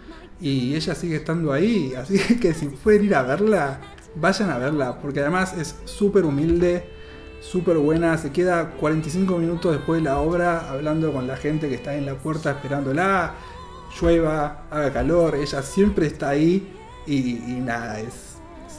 Y 0.41 0.75
ella 0.75 0.95
sigue 0.95 1.17
estando 1.17 1.53
ahí, 1.53 1.93
así 1.95 2.19
que 2.41 2.55
si 2.55 2.67
pueden 2.67 3.05
ir 3.05 3.15
a 3.15 3.23
verla, 3.23 3.79
vayan 4.17 4.51
a 4.51 4.59
verla, 4.59 4.99
porque 4.99 5.21
además 5.21 5.55
es 5.57 5.77
súper 5.85 6.25
humilde, 6.25 7.00
súper 7.41 7.79
buena, 7.79 8.17
se 8.19 8.31
queda 8.31 8.71
45 8.73 9.39
minutos 9.39 9.73
después 9.73 10.03
de 10.03 10.09
la 10.09 10.19
obra 10.21 10.71
hablando 10.71 11.13
con 11.13 11.27
la 11.27 11.37
gente 11.37 11.69
que 11.69 11.75
está 11.75 11.95
en 11.95 12.07
la 12.07 12.15
puerta 12.15 12.51
esperándola, 12.51 13.35
llueva, 14.01 14.65
haga 14.71 14.93
calor, 14.93 15.35
ella 15.35 15.63
siempre 15.63 16.07
está 16.07 16.31
ahí 16.31 16.77
y, 17.07 17.39
nada, 17.61 17.99
es, 17.99 18.37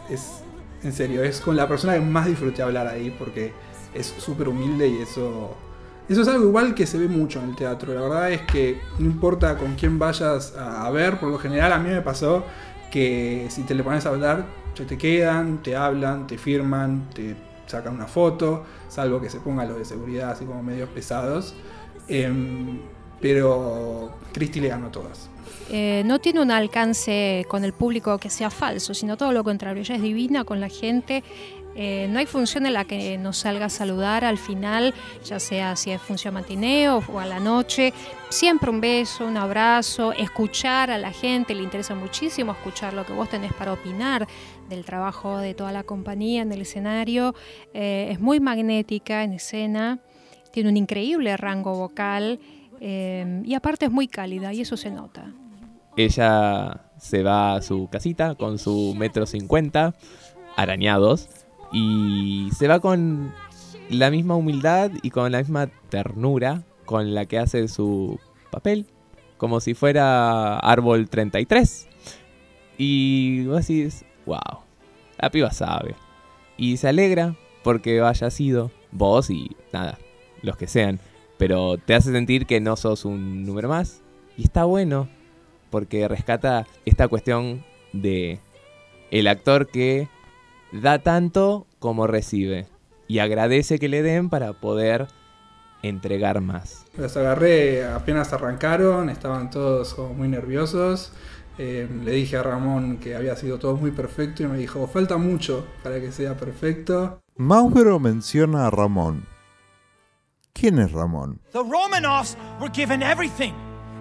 es, 0.10 0.44
en 0.84 0.94
serio, 0.94 1.24
es 1.24 1.42
con 1.42 1.56
la 1.56 1.68
persona 1.68 1.96
que 1.96 2.02
más 2.02 2.28
disfruté 2.28 2.62
hablar 2.62 2.88
ahí 2.88 3.14
porque 3.18 3.52
es 3.94 4.14
súper 4.18 4.48
humilde 4.48 4.88
y 4.88 5.02
eso... 5.02 5.56
Eso 6.10 6.24
es 6.24 6.28
algo 6.28 6.46
igual 6.46 6.76
que 6.76 6.86
se 6.86 6.98
ve 6.98 7.08
mucho 7.08 7.40
en 7.40 7.52
el 7.52 7.56
teatro. 7.56 7.94
La 7.94 8.02
verdad 8.02 8.32
es 8.34 8.42
que 8.42 8.82
no 9.00 9.06
importa 9.06 9.58
con 9.58 9.76
quién 9.76 9.98
vayas 9.98 10.54
a, 10.58 10.86
a 10.86 10.92
ver, 10.92 11.18
por 11.20 11.30
lo 11.30 11.38
general 11.38 11.72
a 11.72 11.80
mí 11.80 11.90
me 11.90 12.02
pasó 12.02 12.44
que 12.92 13.48
si 13.50 13.64
te 13.64 13.74
le 13.74 13.82
pones 13.82 14.06
a 14.06 14.10
hablar, 14.10 14.46
se 14.74 14.84
te 14.84 14.98
quedan, 14.98 15.64
te 15.64 15.78
hablan, 15.78 16.28
te 16.28 16.38
firman, 16.38 17.08
te 17.14 17.36
sacan 17.72 17.96
una 17.96 18.08
foto, 18.08 18.64
salvo 18.88 19.20
que 19.20 19.30
se 19.30 19.40
pongan 19.40 19.68
los 19.68 19.78
de 19.78 19.86
seguridad 19.86 20.32
así 20.32 20.46
como 20.46 20.62
medios 20.64 20.90
pesados. 20.90 21.54
Em, 22.08 22.80
pero 23.20 24.12
Cristi 24.34 24.60
le 24.60 24.70
ganó 24.70 24.90
todas. 24.90 25.30
Eh, 25.70 26.04
no 26.06 26.20
tiene 26.20 26.42
un 26.42 26.52
alcance 26.52 27.46
con 27.48 27.64
el 27.64 27.72
público 27.72 28.18
que 28.18 28.30
sea 28.30 28.50
falso, 28.50 28.94
sino 28.94 29.16
todo 29.16 29.32
lo 29.32 29.44
contrario. 29.44 29.82
Ella 29.82 29.96
es 29.96 30.02
divina 30.02 30.44
con 30.44 30.60
la 30.60 30.70
gente. 30.70 31.24
Eh, 31.76 32.08
no 32.10 32.20
hay 32.20 32.26
función 32.26 32.66
en 32.66 32.74
la 32.74 32.86
que 32.86 33.18
nos 33.18 33.38
salga 33.38 33.66
a 33.66 33.70
saludar 33.70 34.26
al 34.26 34.38
final, 34.38 34.94
ya 35.24 35.40
sea 35.40 35.76
si 35.76 35.92
es 35.92 36.02
función 36.02 36.34
matineo 36.34 37.02
o 37.12 37.20
a 37.20 37.26
la 37.26 37.40
noche. 37.40 37.94
Siempre 38.30 38.70
un 38.70 38.82
beso, 38.82 39.26
un 39.26 39.38
abrazo, 39.38 40.12
escuchar 40.14 40.92
a 40.92 40.98
la 40.98 41.12
gente, 41.12 41.56
le 41.56 41.64
interesa 41.64 41.96
muchísimo 41.96 42.52
escuchar 42.52 42.94
lo 42.94 43.06
que 43.06 43.14
vos 43.14 43.30
tenés 43.30 43.54
para 43.54 43.74
opinar 43.74 44.28
del 44.70 44.86
trabajo 44.86 45.38
de 45.38 45.54
toda 45.54 45.72
la 45.72 45.84
compañía 45.84 46.42
en 46.42 46.52
el 46.52 46.62
escenario. 46.62 47.36
Eh, 47.74 48.10
es 48.12 48.20
muy 48.20 48.40
magnética 48.40 49.24
en 49.24 49.34
escena, 49.34 50.00
tiene 50.52 50.70
un 50.70 50.78
increíble 50.78 51.36
rango 51.38 51.74
vocal 51.74 52.40
eh, 52.80 53.42
y 53.46 53.54
aparte 53.54 53.86
es 53.86 53.92
muy 53.92 54.08
cálida 54.08 54.54
y 54.54 54.62
eso 54.62 54.76
se 54.76 54.92
nota. 54.92 55.32
Ella 55.96 56.86
se 56.98 57.24
va 57.24 57.56
a 57.56 57.62
su 57.62 57.90
casita 57.90 58.36
con 58.36 58.58
su 58.58 58.96
metro 58.98 59.26
cincuenta, 59.26 59.94
arañados, 60.56 61.30
y 61.72 62.50
se 62.56 62.68
va 62.68 62.80
con 62.80 63.34
la 63.90 64.10
misma 64.12 64.36
humildad 64.36 64.92
y 65.02 65.10
con 65.10 65.32
la 65.32 65.40
misma 65.40 65.68
ternura 65.90 66.64
con 66.86 67.14
la 67.14 67.26
que 67.26 67.40
hace 67.40 67.68
su 67.68 68.20
papel, 68.52 68.86
como 69.38 69.60
si 69.60 69.74
fuera 69.74 70.58
Árbol 70.60 71.10
33. 71.10 71.88
Y 72.78 73.46
vos 73.46 73.68
decís, 73.68 74.06
wow, 74.26 74.40
la 75.18 75.30
piba 75.30 75.52
sabe. 75.52 75.96
Y 76.58 76.78
se 76.78 76.90
alegra 76.90 77.36
porque 77.64 78.02
haya 78.02 78.30
sido 78.30 78.72
vos 78.92 79.30
y 79.30 79.56
nada, 79.72 79.98
los 80.42 80.58
que 80.58 80.68
sean. 80.68 81.00
Pero 81.38 81.78
te 81.78 81.96
hace 81.96 82.12
sentir 82.12 82.46
que 82.46 82.60
no 82.60 82.76
sos 82.76 83.06
un 83.06 83.46
número 83.46 83.70
más. 83.70 84.02
Y 84.38 84.44
está 84.44 84.66
bueno, 84.66 85.08
porque 85.70 86.08
rescata 86.08 86.68
esta 86.86 87.08
cuestión 87.08 87.64
de 87.94 88.40
el 89.12 89.28
actor 89.28 89.68
que 89.68 90.08
da 90.72 91.00
tanto 91.00 91.68
como 91.80 92.08
recibe. 92.08 92.68
Y 93.08 93.20
agradece 93.20 93.80
que 93.80 93.90
le 93.90 94.04
den 94.04 94.30
para 94.30 94.54
poder 94.54 95.08
entregar 95.84 96.42
más. 96.42 96.86
Los 96.98 97.18
agarré 97.18 97.86
apenas 97.86 98.32
arrancaron, 98.34 99.10
estaban 99.10 99.50
todos 99.50 99.94
como 99.94 100.14
muy 100.14 100.28
nerviosos. 100.28 101.12
Eh, 101.58 101.88
le 102.04 102.12
dije 102.12 102.38
a 102.38 102.44
Ramón 102.44 102.98
que 102.98 103.16
había 103.16 103.36
sido 103.36 103.60
todo 103.60 103.76
muy 103.76 103.92
perfecto 103.92 104.44
y 104.44 104.48
me 104.48 104.58
dijo, 104.58 104.88
falta 104.88 105.18
mucho 105.18 105.68
para 105.84 106.00
que 106.00 106.12
sea 106.12 106.36
perfecto. 106.38 107.22
Mauro 107.36 108.00
menciona 108.00 108.68
a 108.68 108.70
Ramón. 108.70 109.26
¿Quién 110.54 110.80
es 110.80 110.92
Ramón? 110.92 111.42
The 111.54 111.60
Romanovs 111.60 112.38
were 112.60 112.72
given 112.72 113.02
everything 113.02 113.54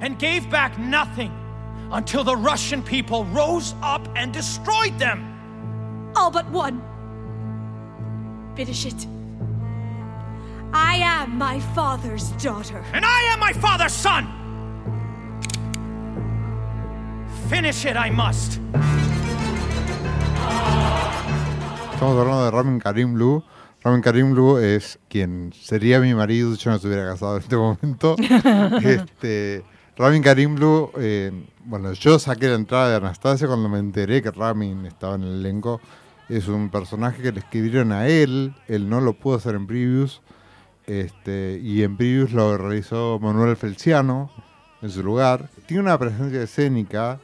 and 0.03 0.19
gave 0.19 0.49
back 0.51 0.77
nothing 0.79 1.31
until 1.93 2.25
the 2.25 2.37
Russian 2.37 2.83
people 2.83 3.25
rose 3.33 3.75
up 3.83 4.03
and 4.17 4.33
destroyed 4.33 4.97
them. 4.99 5.40
All 6.21 6.31
but 6.31 6.45
one. 6.53 6.83
Finish 8.55 8.85
it. 8.85 9.07
I 10.71 10.97
am 10.97 11.39
my 11.39 11.59
father's 11.75 12.33
daughter. 12.33 12.85
And 12.93 13.07
I 13.07 13.23
am 13.33 13.41
my 13.41 13.55
father's 13.55 13.95
son. 13.95 14.27
Finish 17.49 17.87
it, 17.87 17.97
I 17.97 18.11
must. 18.11 18.61
Estamos 21.95 22.19
hablando 22.19 22.45
de 22.45 22.51
Ramin 22.51 22.81
Karim 22.81 23.15
Blue. 23.15 23.43
Ramin 23.83 24.03
Karim 24.03 24.33
Blue 24.35 24.59
es 24.59 24.99
quien 25.09 25.55
sería 25.55 26.01
mi 26.01 26.15
marido 26.15 26.55
si 26.55 26.63
yo 26.63 26.71
no 26.71 26.77
estuviera 26.77 27.07
casado 27.07 27.37
en 27.37 27.43
este 27.43 27.57
momento. 27.57 28.17
este, 28.85 29.65
Ramin 29.97 30.23
Karim 30.23 30.55
Blue, 30.55 30.91
eh, 30.99 31.33
bueno, 31.65 31.95
yo 31.95 32.19
saqué 32.19 32.49
la 32.49 32.57
entrada 32.57 32.91
de 32.91 32.97
Anastasia 32.97 33.47
cuando 33.47 33.71
me 33.71 33.79
enteré 33.79 34.21
que 34.21 34.31
Ramin 34.31 34.85
estaba 34.85 35.15
en 35.15 35.23
el 35.23 35.41
elenco. 35.41 35.81
Es 36.31 36.47
un 36.47 36.71
personaje 36.71 37.23
que 37.23 37.33
le 37.33 37.41
escribieron 37.41 37.91
a 37.91 38.07
él, 38.07 38.55
él 38.69 38.89
no 38.89 39.01
lo 39.01 39.15
pudo 39.15 39.37
hacer 39.37 39.57
en 39.57 39.67
previews. 39.67 40.23
Este, 40.87 41.61
y 41.61 41.83
en 41.83 41.97
previews 41.97 42.33
lo 42.33 42.57
realizó 42.57 43.19
Manuel 43.21 43.57
Felciano 43.57 44.31
en 44.81 44.91
su 44.91 45.03
lugar. 45.03 45.49
Tiene 45.67 45.83
una 45.83 45.99
presencia 45.99 46.41
escénica. 46.41 47.19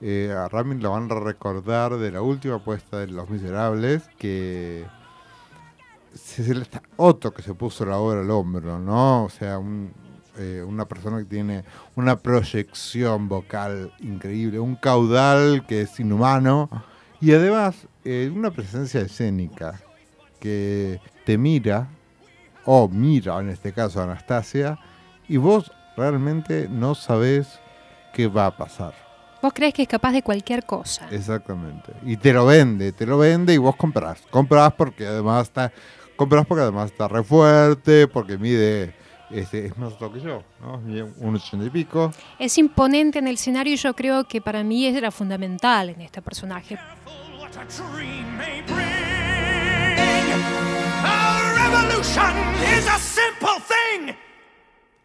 eh, 0.00 0.32
a 0.32 0.48
Ramin 0.48 0.80
lo 0.80 0.92
van 0.92 1.10
a 1.10 1.18
recordar 1.18 1.96
de 1.96 2.12
la 2.12 2.22
última 2.22 2.62
puesta 2.62 2.98
de 2.98 3.08
Los 3.08 3.28
Miserables, 3.28 4.08
que 4.18 4.84
es 6.14 6.38
el 6.48 6.64
Otto 6.96 7.34
que 7.34 7.42
se 7.42 7.54
puso 7.54 7.84
la 7.84 7.98
obra 7.98 8.20
al 8.20 8.30
hombro, 8.30 8.78
¿no? 8.78 9.24
O 9.24 9.30
sea, 9.30 9.58
un, 9.58 9.92
eh, 10.38 10.64
una 10.64 10.84
persona 10.84 11.18
que 11.18 11.24
tiene 11.24 11.64
una 11.96 12.20
proyección 12.20 13.28
vocal 13.28 13.92
increíble, 13.98 14.60
un 14.60 14.76
caudal 14.76 15.66
que 15.66 15.82
es 15.82 15.98
inhumano 15.98 16.70
y 17.20 17.32
además 17.32 17.88
eh, 18.04 18.30
una 18.34 18.50
presencia 18.50 19.00
escénica 19.00 19.80
que 20.38 21.00
te 21.24 21.38
mira, 21.38 21.88
o 22.64 22.88
mira 22.88 23.38
en 23.40 23.50
este 23.50 23.72
caso 23.72 24.00
a 24.00 24.04
Anastasia, 24.04 24.78
y 25.28 25.36
vos 25.36 25.72
realmente 25.96 26.68
no 26.68 26.94
sabés 26.94 27.60
qué 28.12 28.26
va 28.26 28.46
a 28.46 28.56
pasar. 28.56 28.94
Vos 29.42 29.52
crees 29.52 29.74
que 29.74 29.82
es 29.82 29.88
capaz 29.88 30.12
de 30.12 30.22
cualquier 30.22 30.64
cosa. 30.64 31.06
Exactamente. 31.10 31.92
Y 32.04 32.16
te 32.16 32.32
lo 32.32 32.46
vende, 32.46 32.92
te 32.92 33.04
lo 33.04 33.18
vende 33.18 33.52
y 33.52 33.58
vos 33.58 33.76
comprás. 33.76 34.22
Comprás 34.30 34.72
porque 34.72 35.06
además 35.06 35.48
está, 35.48 35.70
comprás 36.16 36.46
porque 36.46 36.62
además 36.62 36.90
está 36.90 37.08
re 37.08 37.22
fuerte, 37.22 38.08
porque 38.08 38.38
mide, 38.38 38.94
este, 39.30 39.66
es 39.66 39.76
más 39.76 39.92
alto 39.92 40.10
que 40.12 40.20
yo, 40.20 40.42
¿no? 40.62 40.78
Mide 40.78 41.02
un 41.18 41.34
ochenta 41.34 41.66
y 41.66 41.70
pico. 41.70 42.10
Es 42.38 42.56
imponente 42.56 43.18
en 43.18 43.28
el 43.28 43.34
escenario 43.34 43.74
y 43.74 43.76
yo 43.76 43.94
creo 43.94 44.24
que 44.24 44.40
para 44.40 44.64
mí 44.64 44.86
era 44.86 45.10
fundamental 45.10 45.90
en 45.90 46.00
este 46.00 46.22
personaje. 46.22 46.78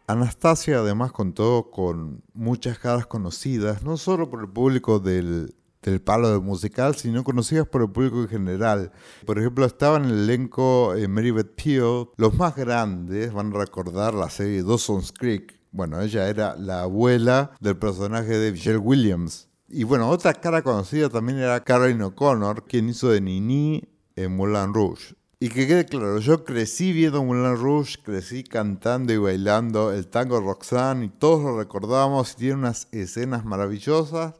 Anastasia 0.08 0.78
además 0.78 1.12
contó 1.12 1.70
con 1.70 2.24
muchas 2.34 2.80
caras 2.80 3.06
conocidas, 3.06 3.84
no 3.84 3.96
solo 3.96 4.28
por 4.28 4.40
el 4.40 4.48
público 4.48 4.98
del, 4.98 5.54
del 5.82 6.00
palo 6.00 6.28
del 6.30 6.40
musical, 6.40 6.96
sino 6.96 7.22
conocidas 7.22 7.68
por 7.68 7.82
el 7.82 7.90
público 7.90 8.20
en 8.22 8.28
general. 8.28 8.90
Por 9.24 9.38
ejemplo, 9.38 9.64
estaban 9.64 10.06
en 10.06 10.10
el 10.10 10.24
elenco 10.24 10.96
eh, 10.96 11.06
Mary 11.06 11.30
Beth 11.30 11.54
Peel. 11.54 12.08
Los 12.16 12.34
más 12.34 12.56
grandes 12.56 13.32
van 13.32 13.54
a 13.54 13.58
recordar 13.58 14.12
la 14.12 14.28
serie 14.28 14.64
Dawson's 14.64 15.12
Creek. 15.12 15.60
Bueno, 15.70 16.00
ella 16.00 16.28
era 16.28 16.56
la 16.56 16.82
abuela 16.82 17.52
del 17.60 17.76
personaje 17.76 18.36
de 18.36 18.50
Michelle 18.50 18.78
Williams. 18.78 19.49
Y 19.72 19.84
bueno, 19.84 20.08
otra 20.08 20.34
cara 20.34 20.62
conocida 20.62 21.08
también 21.08 21.38
era 21.38 21.62
Caroline 21.62 22.02
O'Connor, 22.02 22.64
quien 22.64 22.88
hizo 22.88 23.10
de 23.10 23.20
Nini 23.20 23.84
en 24.16 24.34
Moulin 24.34 24.74
Rouge. 24.74 25.14
Y 25.38 25.48
que 25.48 25.68
quede 25.68 25.86
claro, 25.86 26.18
yo 26.18 26.44
crecí 26.44 26.92
viendo 26.92 27.22
Moulin 27.22 27.56
Rouge, 27.56 27.94
crecí 28.02 28.42
cantando 28.42 29.12
y 29.12 29.16
bailando 29.16 29.92
el 29.92 30.08
tango 30.08 30.40
Roxanne 30.40 31.04
y 31.04 31.08
todos 31.08 31.44
lo 31.44 31.56
recordamos 31.56 32.32
y 32.32 32.36
tiene 32.36 32.54
unas 32.54 32.88
escenas 32.90 33.44
maravillosas. 33.44 34.34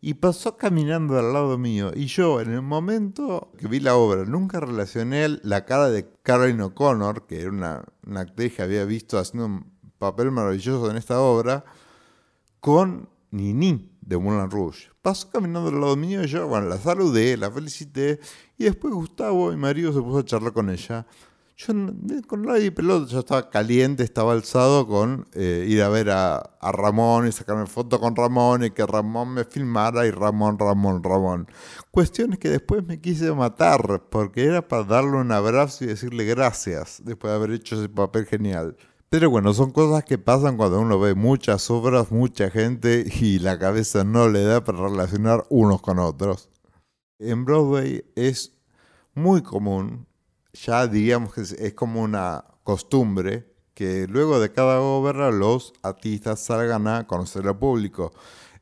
Y 0.00 0.14
pasó 0.14 0.56
caminando 0.56 1.18
al 1.18 1.32
lado 1.32 1.58
mío 1.58 1.90
y 1.92 2.06
yo 2.06 2.40
en 2.40 2.52
el 2.52 2.62
momento 2.62 3.50
que 3.58 3.66
vi 3.66 3.80
la 3.80 3.96
obra 3.96 4.24
nunca 4.26 4.60
relacioné 4.60 5.40
la 5.42 5.64
cara 5.64 5.90
de 5.90 6.08
Caroline 6.22 6.62
O'Connor, 6.62 7.26
que 7.26 7.40
era 7.40 7.50
una, 7.50 7.84
una 8.06 8.20
actriz 8.20 8.54
que 8.54 8.62
había 8.62 8.84
visto 8.84 9.18
haciendo 9.18 9.46
un 9.46 9.72
papel 9.98 10.30
maravilloso 10.30 10.88
en 10.88 10.96
esta 10.96 11.20
obra, 11.20 11.64
con 12.60 13.08
Nini 13.30 13.90
de 14.00 14.16
Moulin 14.16 14.50
Rouge. 14.50 14.90
Pasó 15.02 15.30
caminando 15.30 15.68
al 15.68 15.80
lado 15.80 15.96
mío 15.96 16.24
y 16.24 16.26
yo, 16.26 16.46
bueno, 16.48 16.68
la 16.68 16.78
saludé, 16.78 17.36
la 17.36 17.50
felicité 17.50 18.20
y 18.56 18.64
después 18.64 18.94
Gustavo, 18.94 19.50
mi 19.50 19.56
marido, 19.56 19.92
se 19.92 20.00
puso 20.00 20.18
a 20.18 20.24
charlar 20.24 20.52
con 20.52 20.70
ella. 20.70 21.06
Yo 21.56 21.74
con 22.28 22.42
nadie 22.42 22.70
pelota, 22.70 23.10
yo 23.10 23.18
estaba 23.18 23.50
caliente, 23.50 24.04
estaba 24.04 24.32
alzado 24.32 24.86
con 24.86 25.26
eh, 25.32 25.66
ir 25.68 25.82
a 25.82 25.88
ver 25.88 26.08
a, 26.10 26.36
a 26.36 26.70
Ramón 26.70 27.26
y 27.26 27.32
sacarme 27.32 27.66
foto 27.66 27.98
con 27.98 28.14
Ramón 28.14 28.62
y 28.62 28.70
que 28.70 28.86
Ramón 28.86 29.34
me 29.34 29.44
filmara 29.44 30.06
y 30.06 30.12
Ramón, 30.12 30.56
Ramón, 30.56 31.02
Ramón. 31.02 31.48
Cuestiones 31.90 32.38
que 32.38 32.48
después 32.48 32.86
me 32.86 33.00
quise 33.00 33.32
matar 33.32 34.04
porque 34.08 34.44
era 34.44 34.68
para 34.68 34.84
darle 34.84 35.16
un 35.16 35.32
abrazo 35.32 35.82
y 35.82 35.88
decirle 35.88 36.24
gracias 36.26 37.02
después 37.04 37.32
de 37.32 37.36
haber 37.36 37.50
hecho 37.50 37.74
ese 37.74 37.88
papel 37.88 38.26
genial. 38.26 38.76
Pero 39.10 39.30
bueno, 39.30 39.54
son 39.54 39.70
cosas 39.70 40.04
que 40.04 40.18
pasan 40.18 40.58
cuando 40.58 40.80
uno 40.80 40.98
ve 40.98 41.14
muchas 41.14 41.70
obras, 41.70 42.10
mucha 42.10 42.50
gente 42.50 43.06
y 43.20 43.38
la 43.38 43.58
cabeza 43.58 44.04
no 44.04 44.28
le 44.28 44.42
da 44.42 44.62
para 44.62 44.80
relacionar 44.80 45.46
unos 45.48 45.80
con 45.80 45.98
otros. 45.98 46.50
En 47.18 47.46
Broadway 47.46 48.04
es 48.16 48.52
muy 49.14 49.42
común, 49.42 50.06
ya 50.52 50.86
digamos 50.86 51.32
que 51.32 51.40
es, 51.40 51.74
como 51.74 52.02
una 52.02 52.44
costumbre, 52.64 53.50
que 53.72 54.06
luego 54.06 54.40
de 54.40 54.52
cada 54.52 54.80
obra 54.82 55.30
los 55.30 55.72
artistas 55.82 56.40
salgan 56.40 56.86
a 56.86 57.06
conocer 57.06 57.48
al 57.48 57.58
público. 57.58 58.12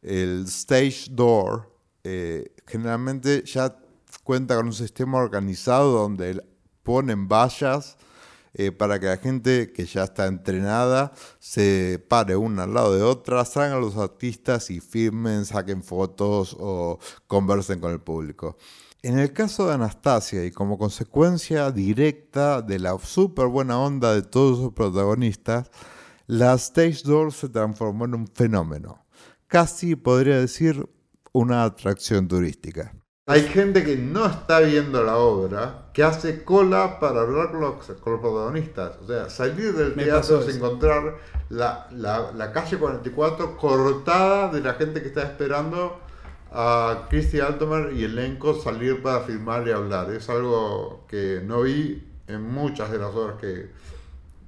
El 0.00 0.44
stage 0.46 1.06
door 1.10 1.72
eh, 2.04 2.54
generalmente 2.68 3.42
ya 3.44 3.76
cuenta 4.22 4.54
con 4.54 4.66
un 4.66 4.72
sistema 4.72 5.18
organizado 5.18 5.90
donde 5.90 6.40
ponen 6.84 7.26
vallas 7.26 7.96
eh, 8.58 8.72
para 8.72 8.98
que 8.98 9.04
la 9.04 9.18
gente 9.18 9.70
que 9.70 9.84
ya 9.84 10.04
está 10.04 10.26
entrenada 10.26 11.12
se 11.38 12.02
pare 12.08 12.36
una 12.36 12.62
al 12.62 12.72
lado 12.72 12.96
de 12.96 13.02
otra, 13.02 13.44
salgan 13.44 13.82
los 13.82 13.98
artistas 13.98 14.70
y 14.70 14.80
firmen, 14.80 15.44
saquen 15.44 15.82
fotos 15.82 16.56
o 16.58 16.98
conversen 17.26 17.80
con 17.80 17.92
el 17.92 18.00
público. 18.00 18.56
En 19.02 19.18
el 19.18 19.34
caso 19.34 19.66
de 19.66 19.74
Anastasia 19.74 20.46
y 20.46 20.52
como 20.52 20.78
consecuencia 20.78 21.70
directa 21.70 22.62
de 22.62 22.78
la 22.78 22.98
súper 22.98 23.48
buena 23.48 23.78
onda 23.78 24.14
de 24.14 24.22
todos 24.22 24.56
sus 24.56 24.72
protagonistas, 24.72 25.70
la 26.26 26.54
Stage 26.54 27.02
Door 27.04 27.34
se 27.34 27.50
transformó 27.50 28.06
en 28.06 28.14
un 28.14 28.26
fenómeno. 28.26 29.04
Casi 29.48 29.96
podría 29.96 30.40
decir 30.40 30.88
una 31.32 31.64
atracción 31.64 32.26
turística. 32.26 32.94
Hay 33.28 33.42
gente 33.42 33.82
que 33.84 33.96
no 33.96 34.24
está 34.24 34.60
viendo 34.60 35.02
la 35.02 35.16
obra, 35.16 35.88
que 35.92 36.04
hace 36.04 36.44
cola 36.44 37.00
para 37.00 37.22
hablar 37.22 37.50
con 37.50 37.60
los, 37.60 37.74
con 38.00 38.12
los 38.12 38.20
protagonistas. 38.20 38.92
O 39.02 39.06
sea, 39.08 39.28
salir 39.28 39.72
del 39.74 39.96
Me 39.96 40.04
teatro 40.04 40.40
es 40.42 40.54
encontrar 40.54 41.16
la, 41.48 41.88
la- 41.90 42.30
la 42.30 42.52
calle 42.52 42.78
44 42.78 43.56
cortada 43.56 44.48
de 44.52 44.60
la 44.60 44.74
gente 44.74 45.02
que 45.02 45.08
está 45.08 45.24
esperando 45.24 45.98
a 46.52 47.06
Christy 47.10 47.40
Altomer 47.40 47.92
y 47.94 48.04
elenco 48.04 48.54
salir 48.54 49.02
para 49.02 49.22
filmar 49.22 49.66
y 49.66 49.72
hablar. 49.72 50.08
Es 50.12 50.30
algo 50.30 51.04
que 51.08 51.42
no 51.44 51.62
vi 51.62 52.04
en 52.28 52.42
muchas 52.42 52.92
de 52.92 52.98
las 52.98 53.12
obras 53.12 53.40
que, 53.40 53.70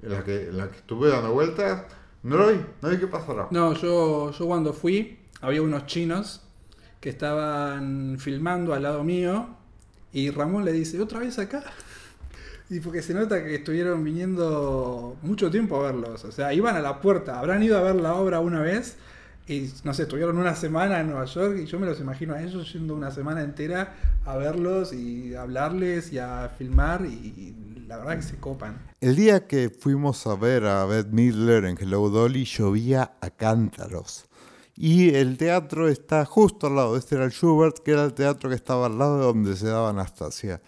en, 0.03 0.09
las 0.13 0.23
que, 0.23 0.51
en 0.51 0.57
las 0.57 0.69
que 0.69 0.77
estuve 0.77 1.09
dando 1.09 1.33
vueltas. 1.33 1.83
No 2.23 2.37
lo 2.37 2.47
vi, 2.53 2.61
no 2.81 2.91
vi 2.91 2.99
qué 2.99 3.09
pasará. 3.09 3.49
No, 3.51 3.73
yo, 3.75 4.31
yo 4.31 4.47
cuando 4.47 4.73
fui, 4.73 5.19
había 5.41 5.63
unos 5.63 5.87
chinos 5.87 6.43
que 7.01 7.09
estaban 7.11 8.17
filmando 8.19 8.75
al 8.75 8.83
lado 8.83 9.05
mío 9.05 9.49
y 10.13 10.31
Ramón 10.31 10.65
le 10.65 10.73
dice, 10.73 11.01
¿otra 11.01 11.21
vez 11.21 11.39
acá? 11.39 11.63
Y 12.71 12.81
porque 12.81 13.03
se 13.03 13.15
nota 13.15 13.43
que 13.43 13.55
estuvieron 13.57 14.05
viniendo 14.05 15.17
mucho 15.23 15.51
tiempo 15.51 15.77
a 15.77 15.85
verlos. 15.85 16.25
O 16.25 16.33
sea, 16.33 16.53
iban 16.53 16.77
a 16.77 16.81
la 16.81 17.01
puerta, 17.01 17.39
habrán 17.39 17.63
ido 17.63 17.79
a 17.79 17.83
ver 17.83 17.97
la 17.97 18.15
obra 18.15 18.41
una 18.41 18.61
vez 18.61 18.97
y 19.47 19.73
no 19.85 19.95
sé, 19.95 20.03
estuvieron 20.03 20.37
una 20.37 20.55
semana 20.55 21.01
en 21.01 21.07
Nueva 21.07 21.25
York 21.25 21.59
y 21.63 21.65
yo 21.65 21.81
me 21.81 21.87
los 21.87 22.01
imagino 22.01 22.35
a 22.35 22.43
ellos 22.43 22.71
yendo 22.73 22.95
una 22.95 23.11
semana 23.11 23.43
entera 23.43 23.95
a 24.27 24.37
verlos 24.37 24.93
y 24.93 25.35
a 25.35 25.43
hablarles 25.43 26.13
y 26.13 26.19
a 26.19 26.53
filmar 26.59 27.07
y 27.07 27.57
la 27.89 27.97
verdad 27.97 28.17
que 28.17 28.23
se 28.23 28.37
copan. 28.37 28.79
El 29.01 29.17
día 29.17 29.47
que 29.47 29.71
fuimos 29.71 30.27
a 30.27 30.37
ver 30.37 30.67
a 30.67 30.85
Beth 30.85 31.09
Midler 31.09 31.65
en 31.65 31.79
Hello 31.81 32.11
Dolly 32.11 32.45
llovía 32.45 33.13
a 33.23 33.31
cántaros. 33.31 34.28
Y 34.81 35.13
el 35.17 35.37
teatro 35.37 35.89
está 35.89 36.25
justo 36.25 36.69
al 36.69 36.77
lado. 36.77 36.97
Este 36.97 37.17
era 37.17 37.25
el 37.25 37.33
Schubert, 37.33 37.81
que 37.81 37.91
era 37.91 38.05
el 38.05 38.15
teatro 38.15 38.49
que 38.49 38.55
estaba 38.55 38.87
al 38.87 38.97
lado 38.97 39.19
de 39.19 39.25
donde 39.25 39.57
se 39.57 39.67
daba 39.67 39.91
Anastasia. 39.91 40.63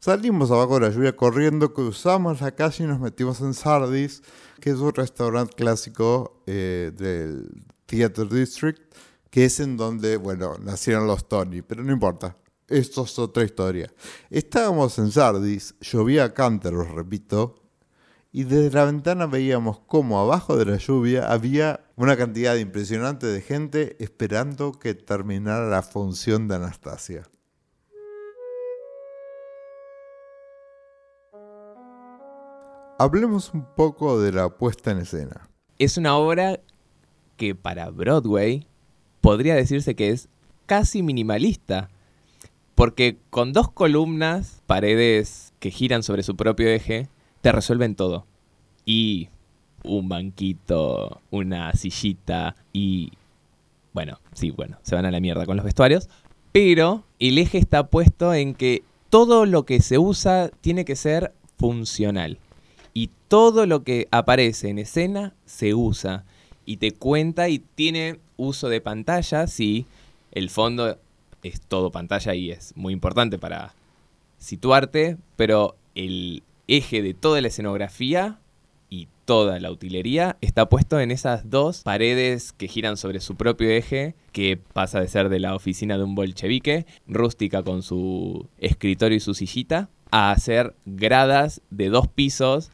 Salimos 0.00 0.50
abajo 0.50 0.80
de 0.80 0.88
la 0.88 0.90
lluvia 0.92 1.14
corriendo, 1.14 1.72
cruzamos 1.72 2.40
la 2.40 2.50
calle 2.50 2.82
y 2.82 2.86
nos 2.88 2.98
metimos 2.98 3.40
en 3.40 3.54
Sardis, 3.54 4.24
que 4.60 4.70
es 4.70 4.78
un 4.78 4.92
restaurante 4.92 5.54
clásico 5.54 6.42
eh, 6.44 6.90
del 6.92 7.62
Theatre 7.86 8.26
District, 8.26 8.82
que 9.30 9.44
es 9.44 9.60
en 9.60 9.76
donde, 9.76 10.16
bueno, 10.16 10.56
nacieron 10.60 11.06
los 11.06 11.28
Tony, 11.28 11.62
pero 11.62 11.84
no 11.84 11.92
importa. 11.92 12.36
Esto 12.66 13.04
es 13.04 13.16
otra 13.16 13.44
historia. 13.44 13.92
Estábamos 14.28 14.98
en 14.98 15.12
Sardis, 15.12 15.76
llovía 15.80 16.24
a 16.24 16.34
cántaros, 16.34 16.90
repito, 16.90 17.61
y 18.32 18.44
desde 18.44 18.70
la 18.74 18.86
ventana 18.86 19.26
veíamos 19.26 19.80
cómo 19.86 20.18
abajo 20.18 20.56
de 20.56 20.64
la 20.64 20.78
lluvia 20.78 21.30
había 21.30 21.84
una 21.96 22.16
cantidad 22.16 22.56
impresionante 22.56 23.26
de 23.26 23.42
gente 23.42 24.02
esperando 24.02 24.72
que 24.72 24.94
terminara 24.94 25.68
la 25.68 25.82
función 25.82 26.48
de 26.48 26.54
Anastasia. 26.54 27.24
Hablemos 32.98 33.52
un 33.52 33.66
poco 33.74 34.20
de 34.20 34.32
la 34.32 34.48
puesta 34.48 34.92
en 34.92 34.98
escena. 34.98 35.48
Es 35.78 35.98
una 35.98 36.16
obra 36.16 36.60
que 37.36 37.54
para 37.54 37.90
Broadway 37.90 38.66
podría 39.20 39.54
decirse 39.56 39.94
que 39.94 40.10
es 40.10 40.28
casi 40.66 41.02
minimalista. 41.02 41.90
Porque 42.74 43.18
con 43.28 43.52
dos 43.52 43.70
columnas, 43.70 44.62
paredes 44.66 45.52
que 45.58 45.70
giran 45.70 46.02
sobre 46.02 46.22
su 46.22 46.36
propio 46.36 46.68
eje, 46.68 47.08
te 47.42 47.52
resuelven 47.52 47.94
todo. 47.94 48.24
Y 48.86 49.28
un 49.84 50.08
banquito, 50.08 51.20
una 51.30 51.72
sillita 51.74 52.56
y... 52.72 53.12
Bueno, 53.92 54.20
sí, 54.32 54.50
bueno, 54.50 54.78
se 54.82 54.94
van 54.94 55.04
a 55.04 55.10
la 55.10 55.20
mierda 55.20 55.44
con 55.44 55.56
los 55.56 55.64
vestuarios. 55.64 56.08
Pero 56.52 57.04
el 57.18 57.36
eje 57.36 57.58
está 57.58 57.88
puesto 57.88 58.32
en 58.32 58.54
que 58.54 58.82
todo 59.10 59.44
lo 59.44 59.64
que 59.64 59.80
se 59.80 59.98
usa 59.98 60.50
tiene 60.60 60.84
que 60.86 60.96
ser 60.96 61.34
funcional. 61.58 62.38
Y 62.94 63.10
todo 63.28 63.66
lo 63.66 63.84
que 63.84 64.08
aparece 64.10 64.70
en 64.70 64.78
escena 64.78 65.34
se 65.44 65.74
usa. 65.74 66.24
Y 66.64 66.78
te 66.78 66.92
cuenta 66.92 67.48
y 67.48 67.58
tiene 67.58 68.20
uso 68.36 68.68
de 68.68 68.80
pantalla, 68.80 69.46
sí. 69.46 69.86
El 70.30 70.48
fondo 70.48 70.98
es 71.42 71.60
todo 71.60 71.90
pantalla 71.90 72.34
y 72.34 72.50
es 72.50 72.74
muy 72.76 72.92
importante 72.92 73.38
para 73.38 73.74
situarte, 74.38 75.18
pero 75.36 75.76
el 75.94 76.42
eje 76.68 77.02
de 77.02 77.14
toda 77.14 77.40
la 77.40 77.48
escenografía 77.48 78.38
y 78.88 79.08
toda 79.24 79.58
la 79.58 79.70
utilería 79.70 80.36
está 80.40 80.68
puesto 80.68 81.00
en 81.00 81.10
esas 81.10 81.48
dos 81.48 81.82
paredes 81.82 82.52
que 82.52 82.68
giran 82.68 82.96
sobre 82.96 83.20
su 83.20 83.36
propio 83.36 83.70
eje, 83.70 84.14
que 84.32 84.58
pasa 84.72 85.00
de 85.00 85.08
ser 85.08 85.28
de 85.28 85.40
la 85.40 85.54
oficina 85.54 85.96
de 85.96 86.04
un 86.04 86.14
bolchevique, 86.14 86.86
rústica 87.06 87.62
con 87.62 87.82
su 87.82 88.48
escritorio 88.58 89.16
y 89.16 89.20
su 89.20 89.34
sillita, 89.34 89.88
a 90.10 90.30
hacer 90.30 90.74
gradas 90.84 91.62
de 91.70 91.88
dos 91.88 92.06
pisos 92.08 92.70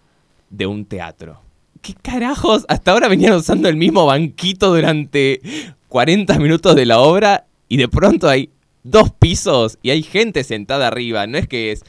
de 0.50 0.66
un 0.66 0.86
teatro. 0.86 1.40
¿Qué 1.80 1.94
carajos? 1.94 2.64
Hasta 2.68 2.90
ahora 2.90 3.08
venían 3.08 3.34
usando 3.34 3.68
el 3.68 3.76
mismo 3.76 4.04
banquito 4.06 4.74
durante 4.74 5.40
40 5.88 6.38
minutos 6.38 6.74
de 6.74 6.86
la 6.86 6.98
obra 6.98 7.46
y 7.68 7.76
de 7.76 7.88
pronto 7.88 8.28
hay 8.28 8.50
dos 8.82 9.12
pisos 9.12 9.78
y 9.82 9.90
hay 9.90 10.02
gente 10.02 10.42
sentada 10.44 10.88
arriba. 10.88 11.26
No 11.26 11.38
es 11.38 11.46
que 11.46 11.72
es 11.72 11.84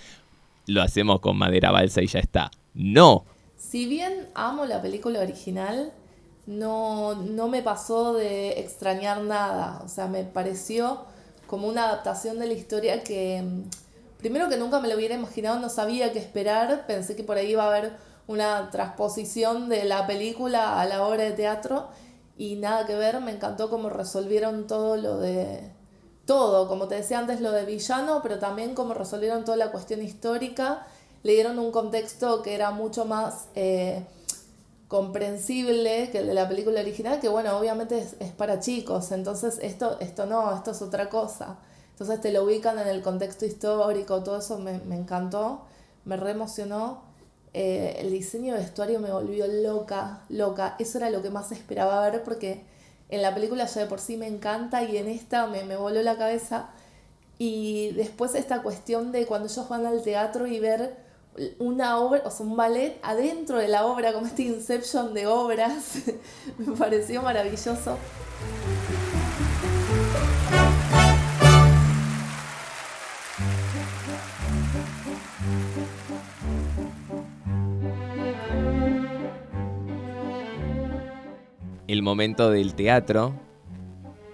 lo 0.70 0.82
hacemos 0.82 1.20
con 1.20 1.38
madera 1.38 1.72
balsa 1.72 2.02
y 2.02 2.08
ya 2.08 2.20
está. 2.20 2.52
No, 2.74 3.26
si 3.60 3.86
bien 3.86 4.30
amo 4.34 4.66
la 4.66 4.82
película 4.82 5.20
original, 5.20 5.92
no, 6.48 7.14
no 7.16 7.48
me 7.50 7.62
pasó 7.62 8.14
de 8.14 8.60
extrañar 8.60 9.22
nada. 9.22 9.82
O 9.84 9.90
sea, 9.90 10.08
me 10.08 10.24
pareció 10.24 11.02
como 11.46 11.68
una 11.68 11.86
adaptación 11.86 12.40
de 12.40 12.48
la 12.48 12.54
historia 12.54 13.04
que, 13.04 13.44
primero 14.18 14.50
que 14.50 14.58
nunca 14.58 14.80
me 14.80 14.88
lo 14.88 14.96
hubiera 14.96 15.14
imaginado, 15.14 15.60
no 15.60 15.70
sabía 15.70 16.14
qué 16.14 16.20
esperar. 16.20 16.88
Pensé 16.88 17.16
que 17.16 17.24
por 17.24 17.38
ahí 17.38 17.52
iba 17.52 17.64
a 17.64 17.68
haber 17.68 17.94
una 18.28 18.72
transposición 18.72 19.70
de 19.70 19.84
la 19.84 20.08
película 20.08 20.80
a 20.80 20.86
la 20.86 21.06
obra 21.06 21.26
de 21.26 21.34
teatro 21.34 21.90
y 22.38 22.56
nada 22.56 22.88
que 22.88 22.96
ver. 22.96 23.20
Me 23.20 23.32
encantó 23.32 23.70
cómo 23.70 23.90
resolvieron 23.90 24.68
todo 24.68 24.96
lo 24.96 25.20
de. 25.20 25.79
Todo, 26.30 26.68
como 26.68 26.88
te 26.88 26.94
decía 26.94 27.18
antes, 27.18 27.42
lo 27.42 27.52
de 27.52 27.66
villano, 27.66 28.20
pero 28.22 28.38
también 28.38 28.76
cómo 28.76 28.94
resolvieron 28.94 29.46
toda 29.46 29.58
la 29.58 29.72
cuestión 29.72 30.04
histórica 30.04 30.86
le 31.24 31.34
dieron 31.34 31.58
un 31.58 31.72
contexto 31.72 32.44
que 32.44 32.54
era 32.54 32.70
mucho 32.70 33.06
más 33.06 33.48
eh, 33.56 34.06
comprensible 34.88 36.10
que 36.12 36.20
el 36.20 36.28
de 36.28 36.36
la 36.36 36.48
película 36.48 36.82
original, 36.82 37.20
que 37.20 37.30
bueno, 37.30 37.58
obviamente 37.58 38.08
es, 38.20 38.32
para 38.32 38.60
chicos, 38.60 39.12
entonces 39.12 39.58
esto, 39.64 39.98
esto 40.02 40.28
no, 40.28 40.56
esto 40.56 40.70
es 40.72 40.84
otra 40.84 41.10
cosa. 41.10 41.58
Entonces 41.92 42.22
te 42.22 42.32
lo 42.32 42.44
ubican 42.44 42.78
en 42.78 42.88
el 42.88 43.02
contexto 43.02 43.48
histórico, 43.48 44.24
todo 44.24 44.38
eso 44.38 44.60
me, 44.60 44.76
encantó, 44.96 45.66
me 46.06 46.16
re 46.16 46.32
emocionó. 46.32 47.10
Eh, 47.54 47.98
el 48.02 48.12
diseño 48.12 48.54
de 48.54 48.60
vestuario 48.60 49.00
me 49.00 49.12
volvió 49.12 49.48
loca, 49.48 50.22
loca. 50.30 50.76
Eso 50.78 51.00
era 51.00 51.10
lo 51.10 51.24
que 51.24 51.32
más 51.32 51.52
esperaba 51.52 52.08
ver 52.08 52.24
porque 52.24 52.64
en 53.10 53.22
la 53.22 53.34
película 53.34 53.66
ya 53.66 53.82
de 53.82 53.88
por 53.88 54.00
sí 54.00 54.18
me 54.18 54.28
encanta 54.28 54.84
y 54.84 54.98
en 54.98 55.08
esta 55.08 55.48
me, 55.48 55.64
me 55.64 55.76
voló 55.76 56.02
la 56.02 56.18
cabeza. 56.18 56.70
Y 57.38 57.92
después 57.92 58.36
esta 58.36 58.62
cuestión 58.62 59.12
de 59.12 59.26
cuando 59.26 59.48
ellos 59.48 59.68
van 59.70 59.86
al 59.86 60.04
teatro 60.04 60.46
y 60.48 60.60
ver 60.60 60.98
una 61.58 62.00
obra, 62.00 62.22
o 62.26 62.32
sea, 62.32 62.46
un 62.46 62.56
ballet 62.56 62.98
adentro 63.02 63.58
de 63.58 63.68
la 63.68 63.86
obra, 63.86 64.14
como 64.14 64.28
este 64.28 64.44
Inception 64.44 65.14
de 65.14 65.28
obras. 65.28 65.96
Me 66.58 66.76
pareció 66.76 67.22
maravilloso. 67.22 67.98
El 81.90 82.04
momento 82.04 82.52
del 82.52 82.76
teatro, 82.76 83.34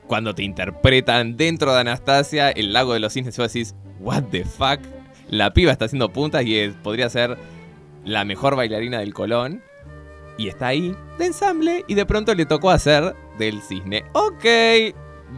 cuando 0.07 0.35
te 0.35 0.43
interpretan 0.43 1.37
dentro 1.37 1.73
de 1.73 1.79
Anastasia, 1.79 2.51
el 2.51 2.73
lago 2.73 2.93
de 2.93 2.99
los 2.99 3.13
cisnes, 3.13 3.37
y 3.37 3.41
vos 3.41 3.53
decís, 3.53 3.75
¿What 4.01 4.25
the 4.29 4.43
fuck? 4.43 4.79
la 5.29 5.53
piba 5.53 5.71
está 5.71 5.85
haciendo 5.85 6.11
puntas 6.11 6.43
y 6.45 6.69
podría 6.83 7.09
ser 7.09 7.37
la 8.03 8.25
mejor 8.25 8.55
bailarina 8.55 8.99
del 8.99 9.13
Colón. 9.13 9.61
Y 10.37 10.49
está 10.49 10.67
ahí 10.67 10.93
de 11.17 11.27
ensamble 11.27 11.85
y 11.87 11.93
de 11.93 12.05
pronto 12.05 12.35
le 12.35 12.45
tocó 12.45 12.69
hacer 12.69 13.15
del 13.37 13.61
cisne. 13.61 14.03
Ok, 14.11 14.45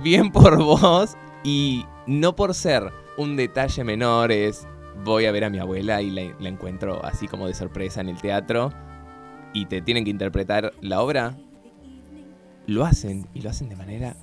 bien 0.02 0.32
por 0.32 0.58
vos. 0.58 1.16
Y 1.44 1.86
no 2.08 2.36
por 2.36 2.56
ser 2.56 2.92
un 3.16 3.36
detalle 3.36 3.84
menor 3.84 4.32
es 4.32 4.68
voy 5.04 5.28
a 5.28 5.32
ver 5.32 5.44
a 5.44 5.50
mi 5.52 5.60
abuela 5.60 6.02
y 6.02 6.10
la 6.10 6.50
encuentro 6.50 7.06
así 7.06 7.28
como 7.28 7.46
de 7.46 7.54
sorpresa 7.54 8.02
en 8.02 8.10
el 8.10 8.20
teatro 8.20 8.74
y 9.54 9.68
te 9.68 9.82
tienen 9.82 10.04
que 10.04 10.10
interpretar 10.10 10.74
la 10.82 11.02
obra. 11.02 11.36
Lo 12.68 12.86
hacen 12.86 13.28
y 13.34 13.42
lo 13.42 13.50
hacen 13.50 13.70
de 13.70 13.76
manera 13.76 14.16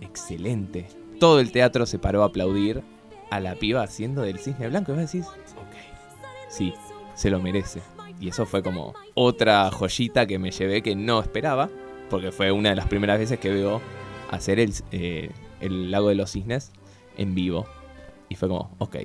excelente. 0.00 0.86
Todo 1.20 1.38
el 1.40 1.52
teatro 1.52 1.86
se 1.86 1.98
paró 1.98 2.22
a 2.22 2.26
aplaudir 2.26 2.82
a 3.30 3.40
la 3.40 3.54
piba 3.54 3.82
haciendo 3.82 4.22
del 4.22 4.38
cisne 4.38 4.68
blanco. 4.68 4.92
Y 4.92 4.96
vos 4.96 5.12
decís, 5.12 5.26
ok, 5.26 5.76
sí, 6.48 6.74
se 7.14 7.30
lo 7.30 7.40
merece. 7.40 7.82
Y 8.20 8.28
eso 8.28 8.46
fue 8.46 8.62
como 8.62 8.94
otra 9.14 9.70
joyita 9.70 10.26
que 10.26 10.38
me 10.38 10.50
llevé 10.50 10.82
que 10.82 10.96
no 10.96 11.20
esperaba, 11.20 11.68
porque 12.10 12.32
fue 12.32 12.52
una 12.52 12.70
de 12.70 12.76
las 12.76 12.86
primeras 12.86 13.18
veces 13.18 13.38
que 13.38 13.50
veo 13.50 13.80
hacer 14.30 14.58
el, 14.60 14.72
eh, 14.92 15.30
el 15.60 15.90
lago 15.90 16.08
de 16.08 16.14
los 16.14 16.30
cisnes 16.30 16.72
en 17.16 17.34
vivo. 17.34 17.66
Y 18.28 18.36
fue 18.36 18.48
como, 18.48 18.70
ok, 18.78 18.96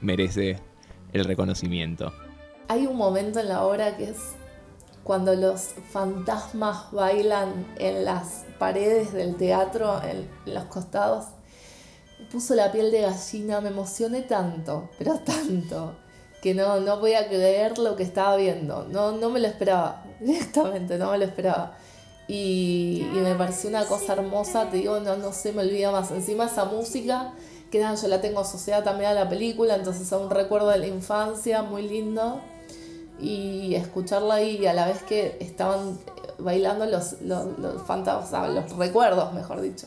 merece 0.00 0.58
el 1.12 1.24
reconocimiento. 1.24 2.12
Hay 2.68 2.86
un 2.86 2.96
momento 2.96 3.40
en 3.40 3.48
la 3.48 3.62
obra 3.64 3.96
que 3.96 4.10
es 4.10 4.36
cuando 5.04 5.34
los 5.34 5.70
fantasmas 5.90 6.90
bailan 6.92 7.66
en 7.78 8.04
las 8.04 8.44
paredes 8.58 9.12
del 9.12 9.36
teatro, 9.36 10.00
en 10.02 10.28
los 10.46 10.64
costados 10.64 11.26
puso 12.30 12.54
la 12.54 12.70
piel 12.72 12.90
de 12.90 13.02
gallina, 13.02 13.60
me 13.60 13.68
emocioné 13.68 14.22
tanto, 14.22 14.88
pero 14.98 15.18
tanto, 15.24 15.94
que 16.40 16.54
no, 16.54 16.80
no 16.80 17.00
podía 17.00 17.28
creer 17.28 17.78
lo 17.78 17.96
que 17.96 18.02
estaba 18.02 18.36
viendo. 18.36 18.86
No, 18.90 19.12
no 19.12 19.30
me 19.30 19.40
lo 19.40 19.48
esperaba, 19.48 20.04
directamente, 20.20 20.98
no 20.98 21.10
me 21.10 21.18
lo 21.18 21.24
esperaba. 21.24 21.76
Y, 22.28 23.06
me 23.12 23.34
pareció 23.34 23.68
una 23.68 23.84
cosa 23.84 24.14
hermosa, 24.14 24.70
te 24.70 24.78
digo, 24.78 25.00
no, 25.00 25.16
no 25.16 25.32
se 25.32 25.52
me 25.52 25.62
olvida 25.62 25.90
más. 25.90 26.10
Encima 26.10 26.46
esa 26.46 26.64
música, 26.64 27.32
que 27.70 27.80
yo 27.80 28.08
la 28.08 28.20
tengo 28.20 28.40
asociada 28.40 28.82
también 28.82 29.10
a 29.10 29.14
la 29.14 29.28
película, 29.28 29.74
entonces 29.74 30.06
es 30.06 30.12
un 30.12 30.30
recuerdo 30.30 30.68
de 30.68 30.78
la 30.78 30.86
infancia 30.86 31.62
muy 31.62 31.88
lindo. 31.88 32.40
Y 33.22 33.74
escucharla 33.76 34.34
ahí 34.34 34.66
a 34.66 34.74
la 34.74 34.86
vez 34.86 35.02
que 35.04 35.36
estaban 35.40 35.98
bailando 36.38 36.84
los, 36.86 37.22
los, 37.22 37.58
los 37.58 37.82
fantasmas, 37.82 38.50
los 38.50 38.76
recuerdos, 38.76 39.32
mejor 39.32 39.60
dicho 39.60 39.86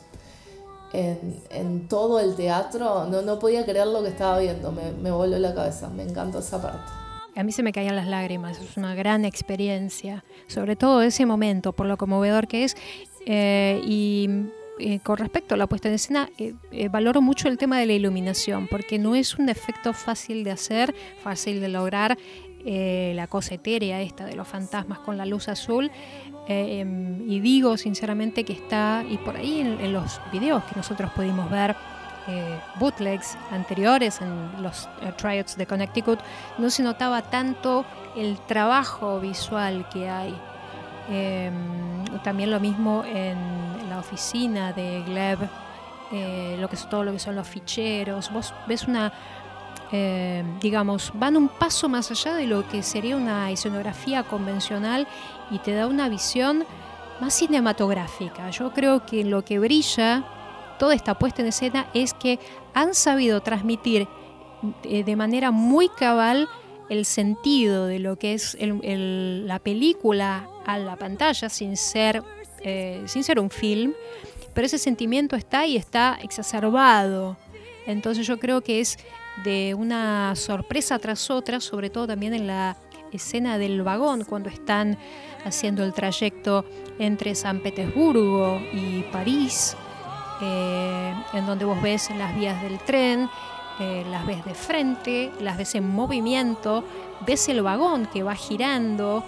en, 0.95 1.87
todo 1.87 2.19
el 2.19 2.35
teatro, 2.35 3.05
no, 3.05 3.21
no 3.21 3.39
podía 3.39 3.65
creer 3.65 3.87
lo 3.87 4.01
que 4.03 4.09
estaba 4.09 4.39
viendo, 4.39 4.71
me, 4.71 4.91
me 4.91 5.11
voló 5.11 5.37
la 5.37 5.53
cabeza, 5.53 5.89
me 5.89 6.03
encantó 6.03 6.39
esa 6.39 6.61
parte. 6.61 6.91
A 7.35 7.43
mí 7.43 7.51
se 7.51 7.63
me 7.63 7.73
caían 7.73 7.95
las 7.95 8.07
lágrimas, 8.07 8.59
es 8.59 8.77
una 8.77 8.95
gran 8.95 9.25
experiencia, 9.25 10.23
sobre 10.47 10.75
todo 10.75 11.01
ese 11.01 11.25
momento, 11.25 11.73
por 11.73 11.85
lo 11.85 11.97
conmovedor 11.97 12.47
que 12.47 12.63
es. 12.63 12.77
Eh, 13.25 13.81
y 13.85 14.29
eh, 14.79 14.99
con 14.99 15.17
respecto 15.17 15.55
a 15.55 15.57
la 15.57 15.67
puesta 15.67 15.89
en 15.89 15.95
escena, 15.95 16.29
eh, 16.37 16.53
valoro 16.89 17.21
mucho 17.21 17.49
el 17.49 17.57
tema 17.57 17.77
de 17.77 17.87
la 17.87 17.93
iluminación, 17.93 18.67
porque 18.67 18.99
no 18.99 19.15
es 19.15 19.35
un 19.35 19.49
efecto 19.49 19.91
fácil 19.91 20.45
de 20.45 20.51
hacer, 20.51 20.95
fácil 21.23 21.59
de 21.59 21.67
lograr. 21.67 22.17
La 22.65 23.27
cosa 23.27 23.55
etérea 23.55 24.01
esta 24.01 24.25
de 24.25 24.35
los 24.35 24.47
fantasmas 24.47 24.99
con 24.99 25.17
la 25.17 25.25
luz 25.25 25.49
azul 25.49 25.91
eh, 26.47 26.81
em, 26.81 27.27
y 27.29 27.39
digo 27.39 27.75
sinceramente 27.75 28.43
que 28.43 28.53
está, 28.53 29.03
y 29.09 29.17
por 29.17 29.35
ahí 29.35 29.61
en, 29.61 29.93
los 29.93 30.21
videos 30.31 30.63
que 30.65 30.75
nosotros 30.75 31.11
pudimos 31.11 31.49
ver, 31.49 31.75
eh, 32.27 32.59
bootlegs 32.79 33.37
anteriores 33.51 34.21
en 34.21 34.61
los 34.61 34.87
eh, 35.01 35.43
de 35.57 35.65
Connecticut, 35.65 36.19
no 36.57 36.69
se 36.69 36.83
notaba 36.83 37.23
tanto 37.23 37.85
el 38.15 38.37
trabajo 38.47 39.19
visual 39.19 39.87
que 39.89 40.07
hay. 40.07 40.35
Em, 41.09 42.05
también 42.23 42.51
lo 42.51 42.59
mismo 42.59 43.03
en 43.05 43.37
la 43.89 43.99
oficina 43.99 44.71
de 44.73 45.03
Gleb, 45.03 45.39
lo 46.59 46.69
que 46.69 46.75
es 46.75 46.87
todo 46.87 47.03
lo 47.03 47.11
que 47.11 47.19
son 47.19 47.35
los 47.35 47.47
ficheros. 47.47 48.31
Vos 48.31 48.53
ves 48.67 48.87
una, 48.87 49.11
digamos, 50.61 51.11
van 51.13 51.37
un 51.37 51.47
paso 51.47 51.89
más 51.89 52.11
allá 52.11 52.35
de 52.35 52.47
lo 52.47 52.67
que 52.67 52.83
sería 52.83 53.15
una 53.15 53.51
escenografía 53.51 54.23
convencional 54.23 55.07
y 55.51 55.59
te 55.59 55.73
da 55.73 55.87
una 55.87 56.09
visión 56.09 56.65
más 57.19 57.33
cinematográfica. 57.33 58.49
Yo 58.49 58.71
creo 58.71 59.05
que 59.05 59.23
lo 59.23 59.43
que 59.43 59.59
brilla 59.59 60.25
toda 60.79 60.93
esta 60.95 61.17
puesta 61.17 61.41
en 61.41 61.49
escena 61.49 61.87
es 61.93 62.13
que 62.13 62.39
han 62.73 62.93
sabido 62.93 63.41
transmitir 63.41 64.07
eh, 64.83 65.03
de 65.03 65.15
manera 65.15 65.51
muy 65.51 65.89
cabal 65.89 66.49
el 66.89 67.05
sentido 67.05 67.87
de 67.87 67.99
lo 67.99 68.17
que 68.17 68.33
es 68.33 68.57
la 68.59 69.59
película 69.59 70.47
a 70.65 70.77
la 70.77 70.95
pantalla 70.97 71.49
sin 71.49 71.77
ser, 71.77 72.23
eh, 72.61 73.03
sin 73.07 73.23
ser 73.23 73.39
un 73.39 73.49
film, 73.49 73.93
pero 74.53 74.67
ese 74.67 74.77
sentimiento 74.77 75.35
está 75.35 75.65
y 75.65 75.77
está 75.77 76.17
exacerbado. 76.21 77.37
Entonces 77.87 78.27
yo 78.27 78.37
creo 78.39 78.61
que 78.61 78.81
es 78.81 78.97
de 79.43 79.75
una 79.75 80.35
sorpresa 80.35 80.99
tras 80.99 81.29
otra, 81.29 81.59
sobre 81.59 81.89
todo 81.89 82.07
también 82.07 82.33
en 82.33 82.47
la 82.47 82.77
escena 83.11 83.57
del 83.57 83.83
vagón, 83.83 84.23
cuando 84.23 84.49
están 84.49 84.97
haciendo 85.45 85.83
el 85.83 85.93
trayecto 85.93 86.65
entre 86.99 87.35
San 87.35 87.59
Petersburgo 87.59 88.59
y 88.73 89.03
París, 89.11 89.75
eh, 90.41 91.13
en 91.33 91.45
donde 91.45 91.65
vos 91.65 91.81
ves 91.81 92.09
las 92.17 92.35
vías 92.35 92.61
del 92.61 92.79
tren, 92.79 93.29
eh, 93.79 94.05
las 94.09 94.25
ves 94.25 94.43
de 94.45 94.53
frente, 94.53 95.31
las 95.39 95.57
ves 95.57 95.75
en 95.75 95.87
movimiento, 95.87 96.83
ves 97.25 97.49
el 97.49 97.61
vagón 97.61 98.07
que 98.07 98.23
va 98.23 98.35
girando 98.35 99.23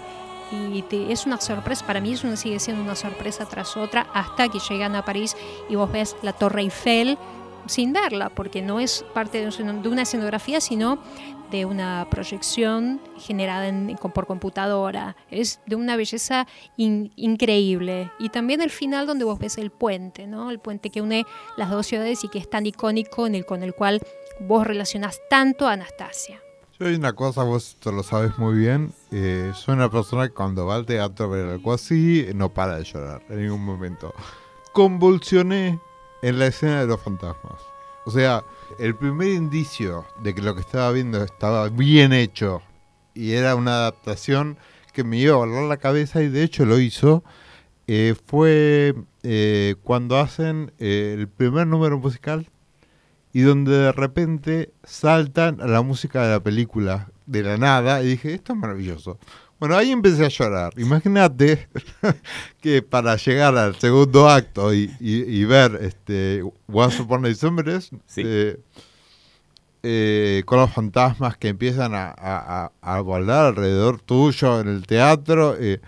y 0.50 0.82
es 0.90 1.26
una 1.26 1.38
sorpresa, 1.40 1.86
para 1.86 2.00
mí 2.00 2.12
es 2.12 2.24
una, 2.24 2.36
sigue 2.36 2.58
siendo 2.58 2.82
una 2.82 2.94
sorpresa 2.94 3.44
tras 3.44 3.76
otra 3.76 4.06
hasta 4.14 4.48
que 4.48 4.58
llegan 4.58 4.96
a 4.96 5.04
París 5.04 5.36
y 5.68 5.74
vos 5.74 5.92
ves 5.92 6.16
la 6.22 6.32
Torre 6.32 6.62
Eiffel 6.62 7.18
sin 7.66 7.92
verla, 7.92 8.30
porque 8.30 8.62
no 8.62 8.80
es 8.80 9.04
parte 9.14 9.44
de 9.44 9.88
una 9.88 10.02
escenografía, 10.02 10.60
sino 10.60 10.98
de 11.50 11.64
una 11.64 12.06
proyección 12.10 13.00
generada 13.18 13.72
por 14.14 14.26
computadora. 14.26 15.16
Es 15.30 15.60
de 15.66 15.76
una 15.76 15.96
belleza 15.96 16.46
increíble. 16.76 18.10
Y 18.18 18.28
también 18.28 18.60
el 18.60 18.70
final 18.70 19.06
donde 19.06 19.24
vos 19.24 19.38
ves 19.38 19.58
el 19.58 19.70
puente, 19.70 20.26
¿no? 20.26 20.50
El 20.50 20.58
puente 20.58 20.90
que 20.90 21.00
une 21.00 21.24
las 21.56 21.70
dos 21.70 21.86
ciudades 21.86 22.24
y 22.24 22.28
que 22.28 22.38
es 22.38 22.48
tan 22.48 22.66
icónico 22.66 23.26
en 23.26 23.34
el, 23.34 23.46
con 23.46 23.62
el 23.62 23.74
cual 23.74 24.00
vos 24.40 24.66
relacionás 24.66 25.20
tanto 25.30 25.66
a 25.66 25.72
Anastasia. 25.72 26.40
Yo 26.78 26.86
hay 26.86 26.94
una 26.94 27.12
cosa, 27.12 27.42
vos 27.42 27.76
te 27.82 27.90
lo 27.90 28.02
sabes 28.04 28.38
muy 28.38 28.56
bien. 28.56 28.92
Eh, 29.10 29.52
soy 29.54 29.74
una 29.74 29.90
persona 29.90 30.28
que 30.28 30.34
cuando 30.34 30.64
va 30.64 30.76
al 30.76 30.86
teatro 30.86 31.26
a 31.26 31.28
ver 31.28 31.48
algo 31.48 31.72
así, 31.72 32.26
no 32.34 32.52
para 32.54 32.76
de 32.76 32.84
llorar 32.84 33.22
en 33.28 33.42
ningún 33.42 33.64
momento. 33.64 34.14
Convulsioné 34.72 35.80
en 36.22 36.38
la 36.38 36.46
escena 36.46 36.80
de 36.80 36.86
los 36.86 37.00
fantasmas. 37.00 37.60
O 38.04 38.10
sea, 38.10 38.42
el 38.78 38.94
primer 38.94 39.28
indicio 39.28 40.06
de 40.22 40.34
que 40.34 40.42
lo 40.42 40.54
que 40.54 40.60
estaba 40.60 40.90
viendo 40.92 41.22
estaba 41.22 41.68
bien 41.68 42.12
hecho 42.12 42.62
y 43.14 43.32
era 43.32 43.54
una 43.54 43.72
adaptación 43.72 44.58
que 44.92 45.04
me 45.04 45.18
iba 45.18 45.34
a 45.34 45.38
volar 45.38 45.64
la 45.64 45.76
cabeza 45.76 46.22
y 46.22 46.28
de 46.28 46.42
hecho 46.42 46.64
lo 46.64 46.78
hizo, 46.78 47.22
eh, 47.86 48.14
fue 48.26 48.94
eh, 49.22 49.76
cuando 49.82 50.18
hacen 50.18 50.72
eh, 50.78 51.16
el 51.18 51.28
primer 51.28 51.66
número 51.66 51.98
musical 51.98 52.48
y 53.32 53.42
donde 53.42 53.72
de 53.72 53.92
repente 53.92 54.72
saltan 54.84 55.60
a 55.60 55.66
la 55.66 55.82
música 55.82 56.22
de 56.22 56.30
la 56.30 56.40
película 56.40 57.10
de 57.26 57.42
la 57.42 57.56
nada 57.56 58.02
y 58.02 58.06
dije, 58.06 58.34
esto 58.34 58.54
es 58.54 58.58
maravilloso. 58.58 59.18
Bueno, 59.58 59.76
ahí 59.76 59.90
empecé 59.90 60.24
a 60.24 60.28
llorar. 60.28 60.72
Imagínate 60.76 61.68
que 62.60 62.82
para 62.82 63.16
llegar 63.16 63.56
al 63.56 63.74
segundo 63.76 64.28
acto 64.28 64.72
y, 64.72 65.44
ver 65.44 65.78
este 65.82 66.44
Once 66.72 67.02
Upon 67.02 67.24
a 67.24 67.28
eh, 68.16 68.60
eh, 69.82 70.42
con 70.44 70.60
los 70.60 70.72
fantasmas 70.72 71.36
que 71.36 71.48
empiezan 71.48 71.92
a, 71.94 72.70
a, 72.80 73.00
volar 73.00 73.46
alrededor 73.46 74.00
tuyo 74.00 74.60
en 74.60 74.68
el 74.68 74.86
teatro, 74.86 75.56
eh, 75.58 75.80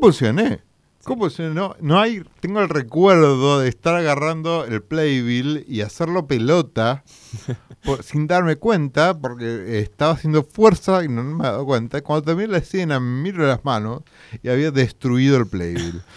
funcioné? 0.00 0.65
¿Cómo 1.06 1.30
se 1.30 1.50
no, 1.50 1.76
no 1.80 2.00
hay, 2.00 2.24
tengo 2.40 2.60
el 2.60 2.68
recuerdo 2.68 3.60
de 3.60 3.68
estar 3.68 3.94
agarrando 3.94 4.64
el 4.64 4.82
playbill 4.82 5.64
y 5.68 5.82
hacerlo 5.82 6.26
pelota 6.26 7.04
sin 8.02 8.26
darme 8.26 8.56
cuenta, 8.56 9.16
porque 9.16 9.78
estaba 9.78 10.14
haciendo 10.14 10.42
fuerza 10.42 11.04
y 11.04 11.08
no, 11.08 11.22
me 11.22 11.44
he 11.44 11.46
dado 11.46 11.64
cuenta. 11.64 12.02
Cuando 12.02 12.24
terminé 12.24 12.48
la 12.48 12.58
escena, 12.58 12.98
me 12.98 13.22
miro 13.22 13.46
las 13.46 13.64
manos 13.64 14.02
y 14.42 14.48
había 14.48 14.72
destruido 14.72 15.36
el 15.36 15.46
playbill. 15.46 16.02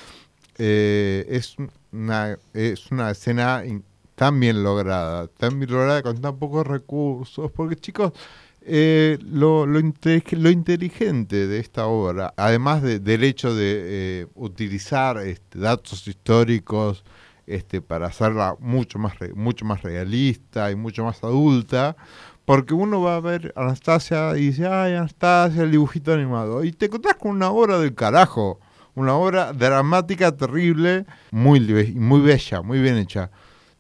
Eh, 0.62 1.26
es, 1.30 1.56
una, 1.94 2.38
es 2.54 2.92
una 2.92 3.12
escena 3.12 3.64
tan 4.16 4.38
bien 4.42 4.62
lograda, 4.62 5.28
tan 5.28 5.58
bien 5.58 5.72
lograda 5.72 6.04
con 6.04 6.20
tan 6.20 6.38
pocos 6.38 6.68
recursos, 6.68 7.50
porque 7.54 7.78
chicos, 7.78 8.12
eh, 8.62 9.18
lo, 9.22 9.66
lo, 9.66 9.80
inteligente 9.80 11.48
de 11.48 11.60
esta 11.60 11.88
obra, 11.88 12.34
además 12.36 12.84
del 12.84 13.24
hecho 13.24 13.56
de 13.56 13.84
eh, 14.22 14.28
utilizar 14.36 15.18
este, 15.20 15.60
datos 15.60 16.08
históricos 16.08 17.04
este, 17.48 17.82
para 17.82 18.08
hacerla 18.08 18.56
mucho 18.60 19.00
más, 19.00 19.14
mucho 19.34 19.66
más 19.66 19.82
realista 19.82 20.72
y 20.72 20.76
mucho 20.76 21.04
más 21.04 21.24
adulta, 21.24 21.96
porque 22.46 22.74
uno 22.74 23.02
va 23.02 23.16
a 23.16 23.22
ver 23.22 23.54
Anastasia 23.56 24.38
y 24.38 24.48
dice, 24.48 24.68
ay, 24.68 24.94
Anastasia, 24.94 25.64
el 25.64 25.72
dibujito 25.72 26.14
animado, 26.14 26.64
y 26.64 26.72
te 26.74 26.88
encontrás 26.88 27.16
con 27.16 27.32
una 27.32 27.50
obra 27.52 27.80
del 27.80 27.96
carajo, 27.96 28.60
una 28.94 29.16
obra 29.16 29.54
dramática 29.54 30.36
terrible, 30.36 31.06
muy, 31.32 31.60
muy 31.96 32.22
bella, 32.22 32.62
muy 32.62 32.80
bien 32.82 32.98
hecha. 32.98 33.32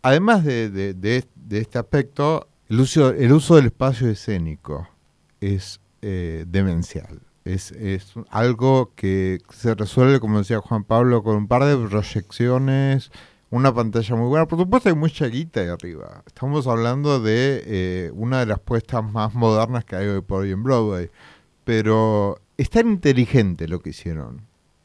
Además 0.01 0.45
de, 0.45 0.69
de 0.69 1.57
este 1.59 1.77
aspecto, 1.77 2.48
el 2.69 2.79
uso, 2.79 3.09
el 3.09 3.31
uso 3.31 3.55
del 3.55 3.67
espacio 3.67 4.07
escénico 4.09 4.87
es 5.41 5.81
eh, 6.01 6.45
demencial. 6.47 7.21
Es, 7.43 7.71
es, 7.71 8.13
algo 8.29 8.93
que 8.95 9.39
se 9.49 9.73
resuelve, 9.73 10.19
como 10.19 10.37
decía 10.37 10.59
Juan 10.59 10.83
Pablo, 10.83 11.23
con 11.23 11.35
un 11.35 11.47
par 11.47 11.63
de 11.63 11.75
proyecciones, 11.75 13.11
una 13.49 13.73
pantalla 13.73 14.15
muy 14.15 14.27
buena. 14.27 14.47
Por 14.47 14.59
supuesto 14.59 14.89
hay 14.89 14.95
mucha 14.95 15.25
guita 15.25 15.61
ahí 15.61 15.67
arriba. 15.67 16.23
Estamos 16.27 16.67
hablando 16.67 17.19
de 17.19 17.63
eh, 17.65 18.11
una 18.13 18.39
de 18.39 18.45
las 18.45 18.59
puestas 18.59 19.03
más 19.03 19.33
modernas 19.33 19.83
que 19.83 19.95
hay 19.95 20.07
hoy 20.07 20.21
por 20.21 20.43
hoy 20.43 20.51
en 20.51 20.61
Broadway. 20.61 21.09
Pero 21.63 22.39
es 22.57 22.69
tan 22.69 22.87
inteligente 22.87 23.67
lo 23.67 23.81
que 23.81 23.91
hicieron, 23.91 24.41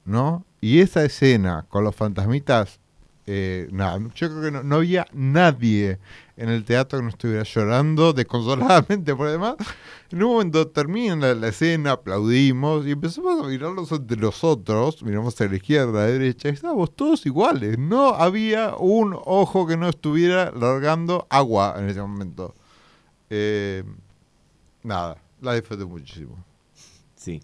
¿no? 0.07 0.47
Y 0.63 0.81
esa 0.81 1.05
escena 1.05 1.67
con 1.69 1.85
los 1.85 1.95
fantasmitas 1.95 2.81
eh, 3.27 3.69
nada, 3.73 3.99
yo 4.15 4.29
creo 4.29 4.43
que 4.43 4.51
no, 4.51 4.77
había 4.77 5.07
nadie 5.13 5.99
en 6.37 6.49
el 6.49 6.65
teatro 6.65 6.99
que 6.99 7.03
no 7.05 7.09
estuviera 7.09 7.43
llorando 7.45 8.13
desconsoladamente 8.13 9.15
por 9.15 9.31
demás. 9.31 9.57
En 10.11 10.23
un 10.23 10.33
momento 10.33 10.69
termina 10.69 11.35
la, 11.35 11.49
escena, 11.49 11.93
aplaudimos 11.93 12.87
y 12.87 12.93
empezamos 12.93 13.45
a 13.45 13.49
mirarlos 13.49 13.91
entre 13.93 14.17
los 14.17 14.45
otros, 14.45 15.03
miramos 15.03 15.41
a 15.41 15.47
la 15.47 15.57
izquierda, 15.57 16.05
a 16.05 16.07
la 16.07 16.13
derecha, 16.13 16.49
y 16.49 16.53
estábamos 16.53 16.95
todos 16.95 17.25
iguales. 17.27 17.79
No 17.79 18.09
había 18.15 18.77
un 18.77 19.15
ojo 19.25 19.67
que 19.67 19.77
no 19.77 19.89
estuviera 19.89 20.51
largando 20.53 21.27
agua 21.31 21.75
en 21.79 21.89
ese 21.89 22.01
momento. 22.01 22.55
Eh, 23.31 23.83
nada, 24.83 25.17
la 25.41 25.55
disfruté 25.55 25.85
muchísimo. 25.85 26.37
Sí. 27.17 27.43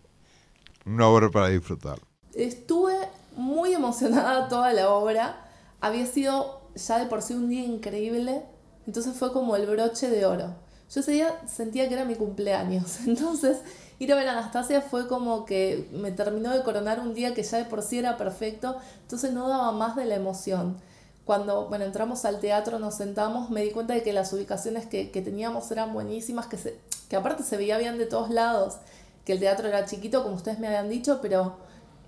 Una 0.85 1.09
obra 1.09 1.31
para 1.31 1.49
disfrutar. 1.49 1.99
Estuve 2.35 2.95
muy 3.37 3.73
emocionada 3.73 4.49
toda 4.49 4.73
la 4.73 4.91
obra 4.91 5.47
había 5.81 6.07
sido 6.07 6.61
ya 6.75 6.99
de 6.99 7.07
por 7.07 7.23
sí 7.23 7.35
un 7.35 7.49
día 7.49 7.65
increíble, 7.65 8.43
entonces 8.87 9.17
fue 9.17 9.33
como 9.33 9.57
el 9.57 9.67
broche 9.67 10.09
de 10.11 10.27
oro. 10.27 10.55
Yo 10.93 11.01
ese 11.01 11.13
día 11.13 11.41
sentía 11.47 11.89
que 11.89 11.95
era 11.95 12.05
mi 12.05 12.17
cumpleaños, 12.17 13.01
entonces 13.07 13.59
ir 13.99 14.13
a 14.13 14.17
ver 14.17 14.29
a 14.29 14.33
Anastasia 14.33 14.81
fue 14.81 15.07
como 15.07 15.45
que 15.45 15.89
me 15.93 16.11
terminó 16.11 16.51
de 16.51 16.63
coronar 16.63 17.01
un 17.01 17.15
día 17.15 17.35
que 17.35 17.43
ya 17.43 17.59
de 17.59 17.65
por 17.67 17.83
sí 17.83 17.99
era 17.99 18.17
perfecto, 18.17 18.77
entonces 19.03 19.33
no 19.33 19.49
daba 19.49 19.73
más 19.73 19.95
de 19.95 20.05
la 20.07 20.17
emoción. 20.17 20.79
Cuando 21.25 21.69
bueno, 21.69 21.85
entramos 21.85 22.25
al 22.25 22.41
teatro, 22.41 22.79
nos 22.79 22.97
sentamos, 22.97 23.51
me 23.51 23.63
di 23.63 23.71
cuenta 23.71 23.95
de 23.95 24.03
que 24.03 24.13
las 24.13 24.33
ubicaciones 24.33 24.87
que, 24.87 25.05
teníamos 25.05 25.71
eran 25.71 25.93
buenísimas, 25.93 26.47
que, 26.47 26.57
se, 26.57 26.81
que 27.09 27.15
aparte 27.15 27.45
se 27.45 27.57
veía 27.57 27.79
bien 27.79 27.99
de 27.99 28.07
todos 28.07 28.31
lados, 28.31 28.79
que 29.25 29.35
el 29.35 29.39
teatro 29.39 29.69
era 29.69 29.85
chiquito, 29.85 30.25
como 30.25 30.35
ustedes 30.35 30.59
me 30.59 30.67
habían 30.67 30.89
dicho, 30.89 31.21
pero 31.23 31.59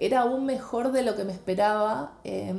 era 0.00 0.22
aún 0.22 0.44
mejor 0.44 0.90
de 0.90 1.02
lo 1.02 1.14
que 1.14 1.24
me 1.24 1.32
esperaba. 1.32 2.14
Eh, 2.24 2.54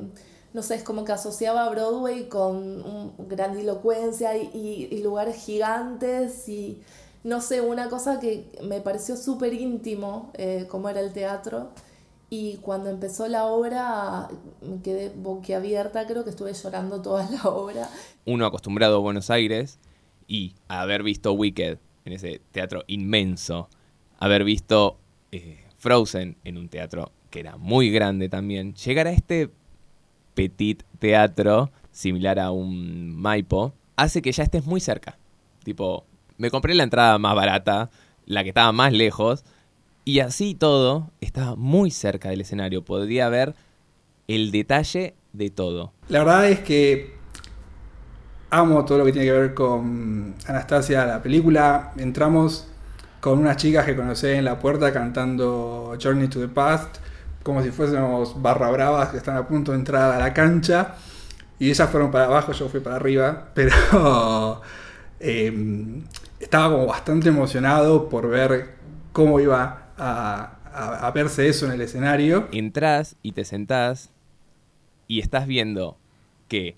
no 0.53 0.61
sé, 0.61 0.75
es 0.75 0.83
como 0.83 1.03
que 1.03 1.11
asociaba 1.11 1.65
a 1.65 1.69
Broadway 1.69 2.29
con 2.29 3.13
grandilocuencia 3.27 4.37
y, 4.37 5.01
lugares 5.03 5.43
gigantes 5.43 6.47
y 6.47 6.81
no 7.23 7.41
sé, 7.41 7.61
una 7.61 7.89
cosa 7.89 8.19
que 8.19 8.51
me 8.63 8.81
pareció 8.81 9.17
súper 9.17 9.53
íntimo, 9.53 10.31
eh, 10.35 10.67
como 10.69 10.89
era 10.89 10.99
el 10.99 11.11
teatro. 11.13 11.71
Y 12.29 12.57
cuando 12.57 12.89
empezó 12.89 13.27
la 13.27 13.45
obra 13.45 14.27
me 14.61 14.81
quedé 14.81 15.09
boquiabierta, 15.09 16.05
creo 16.07 16.23
que 16.23 16.31
estuve 16.31 16.53
llorando 16.53 17.01
toda 17.01 17.29
la 17.29 17.49
obra. 17.49 17.89
Uno 18.25 18.45
acostumbrado 18.45 18.97
a 18.97 18.99
Buenos 18.99 19.29
Aires 19.29 19.79
y 20.27 20.55
a 20.67 20.81
haber 20.81 21.03
visto 21.03 21.33
Wicked 21.33 21.77
en 22.05 22.13
ese 22.13 22.41
teatro 22.51 22.83
inmenso, 22.87 23.69
haber 24.19 24.43
visto 24.43 24.97
eh, 25.31 25.63
Frozen 25.77 26.37
en 26.43 26.57
un 26.57 26.69
teatro 26.69 27.11
que 27.29 27.39
era 27.39 27.57
muy 27.57 27.89
grande 27.89 28.29
también, 28.29 28.75
llegar 28.75 29.07
a 29.07 29.11
este 29.11 29.49
petit 30.33 30.83
teatro, 30.99 31.71
similar 31.91 32.39
a 32.39 32.51
un 32.51 33.15
Maipo, 33.15 33.73
hace 33.95 34.21
que 34.21 34.31
ya 34.31 34.43
estés 34.43 34.65
muy 34.65 34.79
cerca. 34.79 35.17
Tipo, 35.63 36.05
me 36.37 36.49
compré 36.49 36.73
la 36.75 36.83
entrada 36.83 37.17
más 37.17 37.35
barata, 37.35 37.89
la 38.25 38.43
que 38.43 38.49
estaba 38.49 38.71
más 38.71 38.93
lejos, 38.93 39.43
y 40.05 40.19
así 40.19 40.55
todo 40.55 41.11
estaba 41.21 41.55
muy 41.55 41.91
cerca 41.91 42.29
del 42.29 42.41
escenario. 42.41 42.83
Podría 42.83 43.29
ver 43.29 43.55
el 44.27 44.51
detalle 44.51 45.15
de 45.31 45.49
todo. 45.49 45.93
La 46.09 46.19
verdad 46.19 46.49
es 46.49 46.59
que 46.59 47.13
amo 48.49 48.85
todo 48.85 48.99
lo 48.99 49.05
que 49.05 49.11
tiene 49.11 49.27
que 49.27 49.33
ver 49.33 49.53
con 49.53 50.35
Anastasia, 50.47 51.05
la 51.05 51.21
película. 51.21 51.93
Entramos 51.97 52.67
con 53.19 53.39
unas 53.39 53.57
chicas 53.57 53.85
que 53.85 53.95
conocí 53.95 54.27
en 54.27 54.45
la 54.45 54.59
puerta 54.59 54.91
cantando 54.91 55.97
Journey 56.01 56.27
to 56.27 56.39
the 56.39 56.49
Past 56.49 56.97
como 57.43 57.61
si 57.61 57.71
fuésemos 57.71 58.41
barra 58.41 58.71
bravas 58.71 59.09
que 59.09 59.17
están 59.17 59.37
a 59.37 59.47
punto 59.47 59.73
de 59.73 59.77
entrar 59.77 60.13
a 60.13 60.17
la 60.17 60.33
cancha. 60.33 60.95
Y 61.59 61.69
ellas 61.69 61.89
fueron 61.89 62.09
para 62.09 62.25
abajo, 62.25 62.51
yo 62.53 62.69
fui 62.69 62.79
para 62.79 62.95
arriba. 62.95 63.49
Pero 63.53 64.61
em, 65.19 66.03
estaba 66.39 66.71
como 66.73 66.87
bastante 66.87 67.29
emocionado 67.29 68.09
por 68.09 68.29
ver 68.29 68.75
cómo 69.11 69.39
iba 69.39 69.89
a, 69.97 71.11
verse 71.13 71.47
eso 71.47 71.67
en 71.67 71.73
el 71.73 71.81
escenario. 71.81 72.47
Entrás 72.51 73.15
y 73.21 73.33
te 73.33 73.45
sentás 73.45 74.09
y 75.07 75.19
estás 75.19 75.45
viendo 75.45 75.97
que 76.47 76.75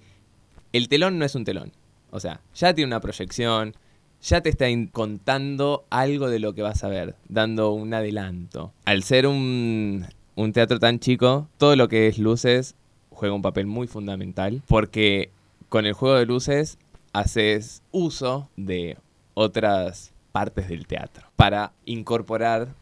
el 0.73 0.89
telón 0.89 1.17
no 1.17 1.25
es 1.25 1.36
un 1.36 1.45
telón. 1.45 1.71
O 2.12 2.19
sea, 2.19 2.41
ya 2.54 2.73
tiene 2.73 2.88
una 2.88 2.99
proyección, 2.99 3.75
ya 4.21 4.41
te 4.41 4.49
está 4.49 4.65
contando 4.91 5.86
algo 5.89 6.30
de 6.30 6.39
lo 6.39 6.54
que 6.54 6.62
vas 6.62 6.84
a 6.84 6.89
ver, 6.89 7.15
dando 7.30 7.71
un 7.71 7.93
adelanto. 7.93 8.73
Al 8.86 9.04
ser 9.04 9.28
un, 9.28 10.06
un 10.35 10.53
teatro 10.53 10.79
tan 10.79 10.99
chico, 10.99 11.47
todo 11.57 11.75
lo 11.75 11.87
que 11.87 12.07
es 12.07 12.17
luces 12.17 12.75
juega 13.09 13.33
un 13.33 13.41
papel 13.41 13.65
muy 13.65 13.87
fundamental 13.87 14.61
porque 14.67 15.31
con 15.69 15.85
el 15.85 15.93
juego 15.93 16.15
de 16.15 16.25
luces 16.25 16.77
haces 17.13 17.81
uso 17.91 18.49
de 18.57 18.97
otras 19.33 20.11
partes 20.31 20.67
del 20.67 20.85
teatro 20.85 21.27
para 21.37 21.71
incorporar 21.85 22.73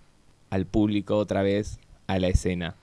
al 0.49 0.65
público 0.65 1.17
otra 1.17 1.43
vez 1.43 1.79
a 2.07 2.19
la 2.19 2.27
escena, 2.27 2.75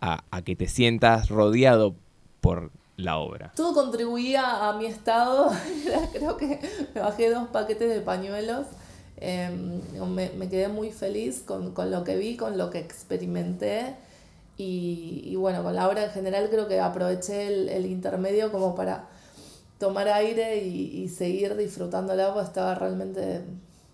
a, 0.00 0.22
que 0.44 0.56
te 0.56 0.68
sientas 0.68 1.28
rodeado 1.28 1.94
por 2.40 2.70
la 2.96 3.18
obra. 3.18 3.52
Todo 3.54 3.74
contribuía 3.74 4.68
a 4.68 4.76
mi 4.76 4.86
estado. 4.86 5.50
Creo 6.12 6.36
que 6.36 6.60
me 6.94 7.00
bajé 7.00 7.30
dos 7.30 7.48
paquetes 7.48 7.88
de 7.88 8.00
pañuelos. 8.00 8.66
Eh, 9.16 9.50
me, 10.08 10.48
quedé 10.48 10.66
muy 10.68 10.90
feliz 10.90 11.42
con 11.44 11.72
lo 11.90 12.04
que 12.04 12.16
vi, 12.16 12.36
con 12.36 12.58
lo 12.58 12.70
que 12.70 12.78
experimenté. 12.78 13.94
Y, 14.56 15.22
y 15.24 15.36
bueno, 15.36 15.62
con 15.62 15.74
la 15.74 15.88
obra 15.88 16.04
en 16.04 16.10
general 16.10 16.48
creo 16.50 16.68
que 16.68 16.80
aproveché 16.80 17.48
el, 17.48 17.68
el 17.68 17.86
intermedio 17.86 18.52
como 18.52 18.74
para 18.74 19.08
tomar 19.78 20.08
aire 20.08 20.64
y, 20.64 21.02
y 21.02 21.08
seguir 21.08 21.56
disfrutándola, 21.56 22.32
porque 22.32 22.48
estaba 22.48 22.74
realmente 22.74 23.42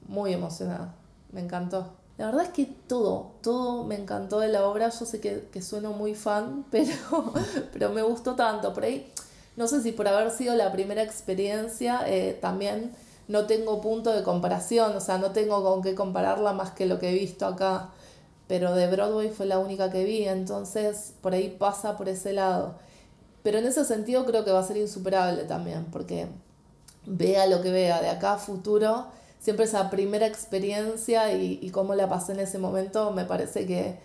muy 0.07 0.33
emocionada. 0.33 0.95
Me 1.33 1.41
encantó. 1.41 1.93
La 2.19 2.27
verdad 2.27 2.45
es 2.47 2.51
que 2.51 2.67
todo, 2.89 3.33
todo 3.43 3.85
me 3.85 3.95
encantó 3.95 4.41
de 4.41 4.49
la 4.49 4.67
obra. 4.67 4.89
Yo 4.91 5.07
sé 5.07 5.21
que, 5.21 5.49
que 5.53 5.63
sueno 5.63 5.93
muy 5.93 6.15
fan, 6.15 6.65
pero, 6.71 7.33
pero 7.73 7.91
me 7.91 8.03
gustó 8.03 8.35
tanto. 8.35 8.75
Por 8.75 8.85
ahí, 8.85 9.11
no 9.57 9.69
sé 9.69 9.83
si 9.83 9.93
por 9.93 10.09
haber 10.09 10.31
sido 10.31 10.55
la 10.57 10.73
primera 10.73 11.03
experiencia, 11.03 12.03
eh, 12.07 12.37
también 12.41 12.93
no 13.29 13.47
tengo 13.47 13.81
punto 13.81 14.13
de 14.13 14.23
comparación, 14.23 14.97
o 14.97 15.01
sea, 15.01 15.19
no 15.19 15.31
tengo 15.33 15.63
con 15.63 15.83
qué 15.83 15.95
compararla 15.95 16.53
más 16.53 16.73
que 16.73 16.87
lo 16.87 16.99
que 16.99 17.11
he 17.11 17.15
visto 17.15 17.47
acá. 17.47 17.91
Pero 18.49 18.75
de 18.75 18.89
Broadway 18.89 19.31
fue 19.31 19.47
la 19.47 19.59
única 19.59 19.91
que 19.91 20.05
vi, 20.05 20.25
entonces 20.27 21.15
por 21.23 21.35
ahí 21.35 21.51
pasa 21.51 21.97
por 21.97 22.09
ese 22.09 22.33
lado. 22.33 22.77
Pero 23.43 23.59
en 23.59 23.67
ese 23.67 23.85
sentido 23.85 24.25
creo 24.27 24.45
que 24.45 24.53
va 24.53 24.61
a 24.61 24.65
ser 24.65 24.77
insuperable 24.79 25.45
también, 25.45 25.87
porque 25.87 26.27
vea 27.07 27.47
lo 27.47 27.63
que 27.63 27.71
vea 27.71 28.01
de 28.03 28.09
acá 28.11 28.35
a 28.35 28.39
futuro, 28.39 29.07
siempre 29.41 29.65
esa 29.67 29.91
primera 29.91 30.27
experiencia 30.27 31.33
y, 31.33 31.71
cómo 31.71 31.95
la 31.95 32.09
pasé 32.09 32.33
en 32.33 32.41
ese 32.41 32.59
momento, 32.59 33.13
me 33.13 33.25
parece 33.25 33.67
que 33.67 33.99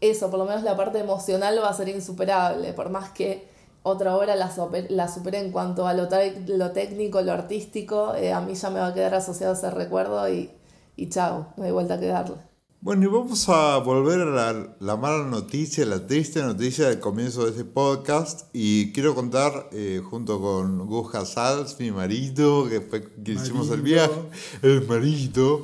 eso, 0.00 0.30
por 0.30 0.38
lo 0.38 0.44
menos 0.46 0.62
la 0.62 0.76
parte 0.76 0.98
emocional 1.00 1.58
va 1.62 1.70
a 1.70 1.74
ser 1.74 1.88
insuperable, 1.88 2.72
por 2.74 2.90
más 2.90 3.10
que 3.10 3.48
otra 3.82 4.16
hora 4.16 4.36
la, 4.36 4.50
super- 4.54 4.90
la 4.90 5.08
en 5.32 5.52
cuanto 5.52 5.86
a 5.86 5.94
lo, 5.94 6.08
lo 6.48 6.72
técnico, 6.72 7.22
lo 7.22 7.32
artístico, 7.32 8.14
eh, 8.14 8.32
a 8.32 8.40
mí 8.40 8.54
ya 8.54 8.70
me 8.70 8.80
va 8.80 8.88
a 8.88 8.94
quedar 8.94 9.14
asociado 9.14 9.54
ese 9.54 9.70
recuerdo 9.70 10.28
y, 10.28 10.50
y 10.96 11.08
chao, 11.10 11.48
no 11.56 11.64
hay 11.64 11.72
vuelta 11.72 11.98
que 12.00 12.06
darle. 12.06 12.53
Bueno, 12.84 13.04
y 13.04 13.06
vamos 13.06 13.48
a 13.48 13.78
volver 13.78 14.20
a 14.20 14.26
la, 14.26 14.76
la 14.78 14.96
mala 14.98 15.24
noticia, 15.24 15.86
la 15.86 16.06
triste 16.06 16.42
noticia 16.42 16.90
del 16.90 17.00
comienzo 17.00 17.44
de 17.44 17.52
este 17.52 17.64
podcast. 17.64 18.42
Y 18.52 18.92
quiero 18.92 19.14
contar, 19.14 19.70
eh, 19.72 20.02
junto 20.04 20.38
con 20.38 20.86
Gus 20.86 21.10
Casals, 21.10 21.80
mi 21.80 21.90
marido, 21.90 22.68
que 22.68 22.82
fue 22.82 23.02
que 23.02 23.32
hicimos 23.32 23.70
el 23.70 23.80
viaje, 23.80 24.12
el 24.60 24.86
marido. 24.86 25.62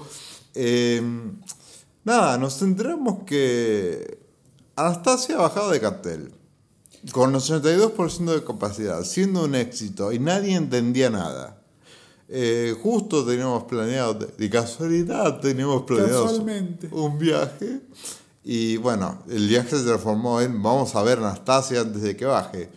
eh, 0.54 1.02
nada, 2.04 2.38
nos 2.38 2.62
enteramos 2.62 3.24
que 3.24 4.18
Anastasia 4.74 5.34
ha 5.34 5.42
bajado 5.42 5.72
de 5.72 5.78
cartel. 5.78 6.32
Con 7.12 7.34
82% 7.34 8.32
de 8.32 8.44
capacidad, 8.44 9.04
siendo 9.04 9.44
un 9.44 9.54
éxito, 9.56 10.10
y 10.10 10.18
nadie 10.18 10.54
entendía 10.54 11.10
nada. 11.10 11.59
Eh, 12.32 12.76
justo 12.80 13.26
teníamos 13.26 13.64
planeado, 13.64 14.14
de, 14.14 14.50
casualidad 14.50 15.40
teníamos 15.40 15.82
planeado 15.82 16.30
un 16.92 17.18
viaje. 17.18 17.80
Y 18.44 18.76
bueno, 18.76 19.18
el 19.28 19.48
viaje 19.48 19.76
se 19.76 19.84
transformó 19.84 20.40
en 20.40 20.62
vamos 20.62 20.94
a 20.94 21.02
ver 21.02 21.18
a 21.18 21.28
Anastasia 21.28 21.80
antes 21.80 22.02
de 22.02 22.16
que 22.16 22.24
baje. 22.24 22.70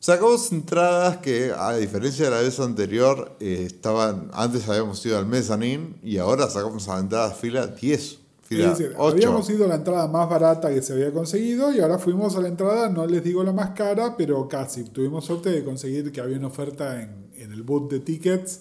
Sacamos 0.00 0.50
entradas 0.50 1.18
que, 1.18 1.52
a 1.56 1.76
diferencia 1.76 2.24
de 2.24 2.30
la 2.32 2.40
vez 2.40 2.58
anterior, 2.58 3.36
eh, 3.38 3.64
estaban 3.66 4.28
antes 4.32 4.68
habíamos 4.68 5.04
ido 5.06 5.18
al 5.18 5.26
mezzanine 5.26 5.94
y 6.02 6.18
ahora 6.18 6.50
sacamos 6.50 6.88
a 6.88 6.94
la 6.94 7.00
entrada 7.00 7.30
fila 7.30 7.66
10, 7.66 8.18
fila 8.42 8.72
Es 8.72 8.78
decir, 8.78 8.94
8. 8.96 9.14
habíamos 9.14 9.50
ido 9.50 9.66
a 9.66 9.68
la 9.68 9.74
entrada 9.76 10.08
más 10.08 10.28
barata 10.28 10.68
que 10.70 10.82
se 10.82 10.94
había 10.94 11.12
conseguido 11.12 11.72
y 11.72 11.80
ahora 11.80 11.98
fuimos 11.98 12.34
a 12.36 12.40
la 12.40 12.48
entrada, 12.48 12.88
no 12.88 13.06
les 13.06 13.22
digo 13.22 13.44
la 13.44 13.52
más 13.52 13.70
cara, 13.70 14.16
pero 14.16 14.48
casi. 14.48 14.84
Tuvimos 14.84 15.24
suerte 15.24 15.50
de 15.50 15.64
conseguir 15.64 16.10
que 16.10 16.20
había 16.20 16.38
una 16.38 16.48
oferta 16.48 17.00
en, 17.00 17.27
en 17.38 17.52
el 17.52 17.62
boot 17.62 17.90
de 17.90 18.00
tickets 18.00 18.60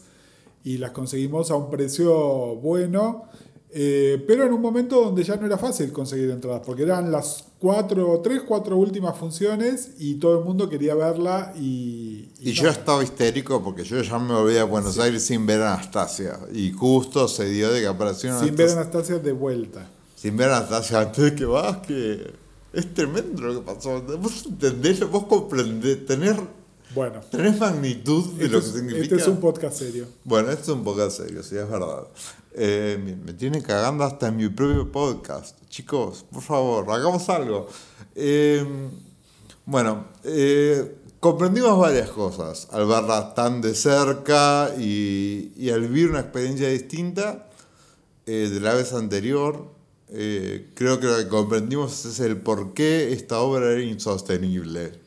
y 0.64 0.78
las 0.78 0.92
conseguimos 0.92 1.50
a 1.52 1.56
un 1.56 1.70
precio 1.70 2.56
bueno, 2.56 3.26
eh, 3.70 4.24
pero 4.26 4.46
en 4.46 4.54
un 4.54 4.62
momento 4.62 5.02
donde 5.02 5.24
ya 5.24 5.36
no 5.36 5.46
era 5.46 5.58
fácil 5.58 5.92
conseguir 5.92 6.30
entradas, 6.30 6.62
porque 6.66 6.84
eran 6.84 7.12
las 7.12 7.46
cuatro, 7.60 8.22
tres, 8.24 8.42
cuatro 8.48 8.78
últimas 8.78 9.18
funciones 9.18 9.92
y 10.00 10.16
todo 10.16 10.40
el 10.40 10.46
mundo 10.46 10.70
quería 10.70 10.96
verla 10.96 11.54
y... 11.56 12.30
Y 12.40 12.50
no. 12.50 12.52
yo 12.52 12.70
estaba 12.70 13.04
histérico 13.04 13.64
porque 13.64 13.84
yo 13.84 14.02
ya 14.02 14.20
me 14.20 14.34
volví 14.34 14.58
a 14.58 14.64
Buenos 14.64 14.98
Aires 15.00 15.24
sin 15.24 15.46
ver 15.46 15.62
a 15.62 15.74
Anastasia. 15.74 16.40
Y 16.54 16.72
justo 16.72 17.28
se 17.28 17.50
dio 17.50 17.72
de 17.72 17.82
que 17.82 17.88
apareció 17.88 18.40
Sin 18.40 18.56
ver 18.56 18.70
a 18.70 18.74
Anastasia. 18.74 19.16
Anastasia 19.16 19.20
de 19.20 19.32
vuelta. 19.32 19.90
Sin 20.16 20.38
ver 20.38 20.50
a 20.50 20.58
Anastasia 20.58 21.02
antes 21.02 21.24
de 21.24 21.36
que 21.36 21.46
vas, 21.46 21.78
que 21.78 22.32
es 22.74 22.94
tremendo 22.94 23.42
lo 23.42 23.60
que 23.60 23.74
pasó. 23.74 24.02
Vos 24.02 24.46
entendés, 24.46 25.10
vos 25.10 25.26
comprendés, 25.26 26.06
tenés, 26.06 26.36
Bueno, 26.96 27.20
tenés 27.30 27.60
magnitud 27.60 28.34
de 28.34 28.46
este 28.46 28.56
lo 28.56 28.62
que 28.62 28.66
es, 28.68 28.74
significa. 28.74 29.04
este 29.04 29.16
es 29.18 29.28
un 29.28 29.40
podcast 29.40 29.78
serio. 29.78 30.08
Bueno, 30.24 30.50
esto 30.50 30.64
es 30.72 30.78
un 30.78 30.84
poco 30.84 31.10
serio, 31.10 31.44
sí, 31.44 31.58
es 31.58 31.70
verdad. 31.70 32.08
Eh, 32.54 33.00
me, 33.04 33.16
me 33.16 33.34
tiene 33.34 33.62
cagando 33.62 34.04
hasta 34.04 34.28
en 34.30 34.38
mi 34.38 34.50
propio 34.50 34.92
podcast. 34.92 35.58
Chicos, 35.70 36.26
por 36.32 36.42
favor, 36.42 36.90
hagamos 36.90 37.28
algo. 37.30 37.68
Eh, 38.16 38.66
bueno, 39.66 40.06
eh, 40.24 40.96
comprendimos 41.20 41.78
varias 41.78 42.10
cosas 42.10 42.68
al 42.72 42.88
verla 42.88 43.34
tan 43.34 43.62
de 43.62 43.76
cerca 43.76 44.72
y, 44.80 45.52
y 45.58 45.70
al 45.72 45.82
vivir 45.82 46.10
una 46.10 46.22
experiencia 46.22 46.70
distinta 46.70 47.50
eh, 48.26 48.50
de 48.52 48.60
la 48.60 48.74
vez 48.74 48.94
anterior. 48.94 49.76
Eh, 50.10 50.72
creo 50.74 51.02
que 51.02 51.08
lo 51.08 51.18
que 51.18 51.28
comprendimos 51.28 52.06
es 52.06 52.22
el 52.22 52.38
por 52.38 52.74
qué 52.74 53.12
esta 53.12 53.40
obra 53.42 53.72
era 53.74 53.82
insostenible. 53.84 55.06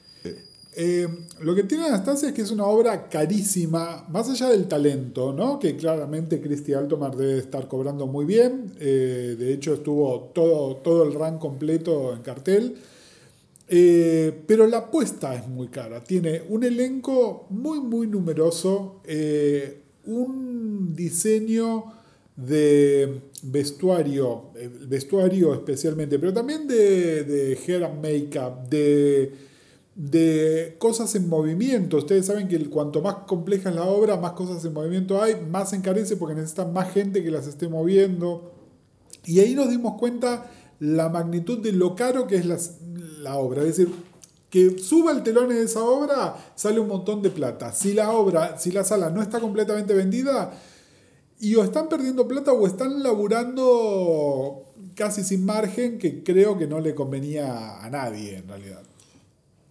Eh, 0.82 1.06
lo 1.42 1.54
que 1.54 1.64
tiene 1.64 1.84
Anastasia 1.84 2.28
es 2.30 2.34
que 2.34 2.40
es 2.40 2.50
una 2.50 2.64
obra 2.64 3.10
carísima, 3.10 4.06
más 4.08 4.30
allá 4.30 4.48
del 4.48 4.66
talento, 4.66 5.30
¿no? 5.30 5.58
que 5.58 5.76
claramente 5.76 6.40
Cristi 6.40 6.72
Altomar 6.72 7.14
debe 7.14 7.38
estar 7.38 7.68
cobrando 7.68 8.06
muy 8.06 8.24
bien. 8.24 8.72
eh, 8.80 9.36
de 9.38 9.52
hecho, 9.52 9.74
estuvo 9.74 10.30
todo, 10.34 10.76
todo 10.76 11.02
el 11.02 11.12
run 11.12 11.38
completo 11.38 12.14
en 12.14 12.22
cartel. 12.22 12.76
Eh, 13.68 14.32
pero 14.46 14.66
la 14.66 14.78
apuesta 14.78 15.34
es 15.34 15.46
muy 15.46 15.68
cara. 15.68 16.02
Tiene 16.02 16.44
un 16.48 16.64
elenco 16.64 17.46
muy, 17.50 17.80
muy 17.80 18.06
numeroso, 18.06 19.02
un 20.06 20.94
diseño 20.94 21.92
de 22.36 23.20
vestuario, 23.42 24.44
vestuario 24.88 25.52
especialmente, 25.52 26.18
pero 26.18 26.32
también 26.32 26.66
de, 26.66 27.24
de 27.24 27.58
hair 27.66 27.84
and 27.84 28.02
makeup, 28.02 28.66
de, 28.70 29.50
de 29.94 30.76
cosas 30.78 31.14
en 31.14 31.28
movimiento. 31.28 31.98
Ustedes 31.98 32.26
saben 32.26 32.48
que 32.48 32.58
cuanto 32.70 33.02
más 33.02 33.16
compleja 33.26 33.70
es 33.70 33.76
la 33.76 33.84
obra, 33.84 34.16
más 34.16 34.32
cosas 34.32 34.64
en 34.64 34.72
movimiento 34.72 35.22
hay, 35.22 35.36
más 35.50 35.70
se 35.70 35.76
encarece 35.76 36.16
porque 36.16 36.34
necesitan 36.34 36.72
más 36.72 36.92
gente 36.92 37.22
que 37.22 37.30
las 37.30 37.46
esté 37.46 37.68
moviendo. 37.68 38.52
Y 39.24 39.40
ahí 39.40 39.54
nos 39.54 39.68
dimos 39.70 39.98
cuenta 39.98 40.50
la 40.78 41.08
magnitud 41.08 41.58
de 41.58 41.72
lo 41.72 41.94
caro 41.94 42.26
que 42.26 42.36
es 42.36 42.46
la 43.18 43.36
obra. 43.36 43.62
Es 43.62 43.76
decir, 43.76 43.92
que 44.48 44.78
suba 44.78 45.12
el 45.12 45.22
telón 45.22 45.52
en 45.52 45.58
esa 45.58 45.84
obra 45.84 46.36
sale 46.54 46.80
un 46.80 46.88
montón 46.88 47.22
de 47.22 47.30
plata. 47.30 47.72
Si 47.72 47.92
la 47.92 48.10
obra, 48.12 48.58
si 48.58 48.72
la 48.72 48.84
sala 48.84 49.10
no 49.10 49.22
está 49.22 49.40
completamente 49.40 49.94
vendida, 49.94 50.52
y 51.40 51.54
o 51.54 51.64
están 51.64 51.88
perdiendo 51.88 52.28
plata 52.28 52.52
o 52.52 52.66
están 52.66 53.02
laburando 53.02 54.66
casi 54.94 55.24
sin 55.24 55.46
margen, 55.46 55.98
que 55.98 56.22
creo 56.22 56.58
que 56.58 56.66
no 56.66 56.80
le 56.80 56.94
convenía 56.94 57.82
a 57.82 57.88
nadie 57.88 58.36
en 58.36 58.48
realidad. 58.48 58.82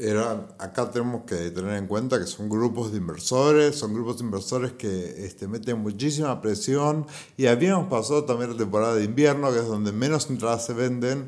Era, 0.01 0.47
acá 0.59 0.89
tenemos 0.89 1.23
que 1.25 1.51
tener 1.51 1.73
en 1.73 1.85
cuenta 1.85 2.17
que 2.17 2.25
son 2.25 2.47
grupos 2.47 2.93
de 2.93 2.99
inversores, 2.99 3.75
son 3.75 3.93
grupos 3.93 4.19
de 4.19 4.23
inversores 4.23 4.71
que 4.71 5.25
este, 5.25 5.45
meten 5.45 5.79
muchísima 5.79 6.39
presión 6.39 7.05
y 7.35 7.47
habíamos 7.47 7.89
pasado 7.89 8.23
también 8.23 8.51
la 8.51 8.57
temporada 8.57 8.95
de 8.95 9.03
invierno, 9.03 9.51
que 9.51 9.59
es 9.59 9.67
donde 9.67 9.91
menos 9.91 10.29
entradas 10.29 10.65
se 10.65 10.73
venden, 10.73 11.27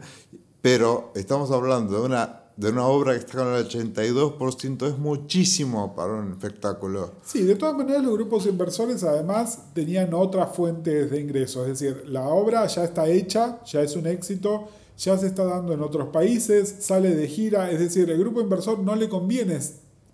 pero 0.61 1.11
estamos 1.15 1.51
hablando 1.51 1.99
de 1.99 2.05
una, 2.05 2.43
de 2.55 2.69
una 2.69 2.85
obra 2.85 3.11
que 3.11 3.19
está 3.19 3.39
con 3.39 3.53
el 3.53 3.67
82%, 3.67 4.87
es 4.87 4.97
muchísimo 4.97 5.93
para 5.93 6.13
un 6.13 6.31
espectáculo. 6.31 7.15
Sí, 7.25 7.41
de 7.43 7.55
todas 7.55 7.75
maneras 7.75 8.03
los 8.03 8.13
grupos 8.13 8.45
inversores 8.45 9.03
además 9.03 9.59
tenían 9.73 10.13
otras 10.13 10.55
fuentes 10.55 11.11
de 11.11 11.19
ingresos, 11.19 11.67
es 11.67 11.79
decir, 11.79 12.05
la 12.07 12.21
obra 12.29 12.65
ya 12.67 12.85
está 12.85 13.05
hecha, 13.09 13.59
ya 13.65 13.81
es 13.81 13.97
un 13.97 14.07
éxito, 14.07 14.69
ya 15.01 15.17
se 15.17 15.27
está 15.27 15.45
dando 15.45 15.73
en 15.73 15.81
otros 15.81 16.09
países, 16.09 16.75
sale 16.79 17.15
de 17.15 17.27
gira, 17.27 17.71
es 17.71 17.79
decir, 17.79 18.09
el 18.09 18.19
grupo 18.19 18.39
inversor 18.39 18.79
no 18.79 18.95
le 18.95 19.09
conviene 19.09 19.59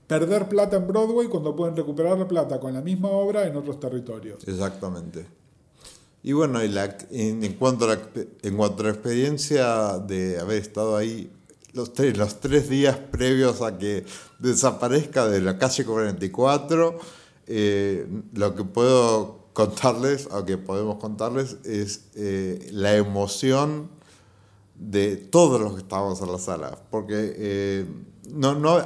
perder 0.07 0.47
plata 0.47 0.77
en 0.77 0.87
Broadway 0.87 1.27
cuando 1.27 1.55
pueden 1.55 1.75
recuperar 1.75 2.17
la 2.17 2.27
plata 2.27 2.59
con 2.61 2.73
la 2.73 2.81
misma 2.81 3.09
obra 3.09 3.45
en 3.45 3.57
otros 3.57 3.79
territorios. 3.81 4.47
Exactamente. 4.47 5.25
Y 6.23 6.31
bueno, 6.31 6.59
en 6.61 7.53
cuanto 7.53 7.85
a 7.85 7.95
la, 7.95 7.99
en 8.41 8.55
cuanto 8.55 8.83
a 8.83 8.85
la 8.85 8.91
experiencia 8.91 9.99
de 9.99 10.39
haber 10.39 10.61
estado 10.61 10.95
ahí 10.95 11.29
los 11.73 11.93
tres, 11.93 12.17
los 12.17 12.39
tres 12.39 12.69
días 12.69 12.97
previos 12.97 13.61
a 13.61 13.77
que 13.77 14.05
desaparezca 14.39 15.27
de 15.27 15.41
la 15.41 15.57
calle 15.57 15.83
44, 15.83 16.99
eh, 17.47 18.07
lo 18.33 18.55
que 18.55 18.63
puedo 18.63 19.47
contarles, 19.51 20.29
o 20.31 20.45
que 20.45 20.57
podemos 20.57 20.97
contarles, 20.97 21.57
es 21.65 22.05
eh, 22.15 22.69
la 22.71 22.95
emoción 22.95 23.96
de 24.77 25.17
todos 25.17 25.59
los 25.59 25.73
que 25.73 25.79
estábamos 25.79 26.21
en 26.21 26.31
la 26.31 26.37
sala. 26.37 26.77
Porque 26.89 27.33
eh, 27.35 27.85
no, 28.33 28.55
no, 28.55 28.79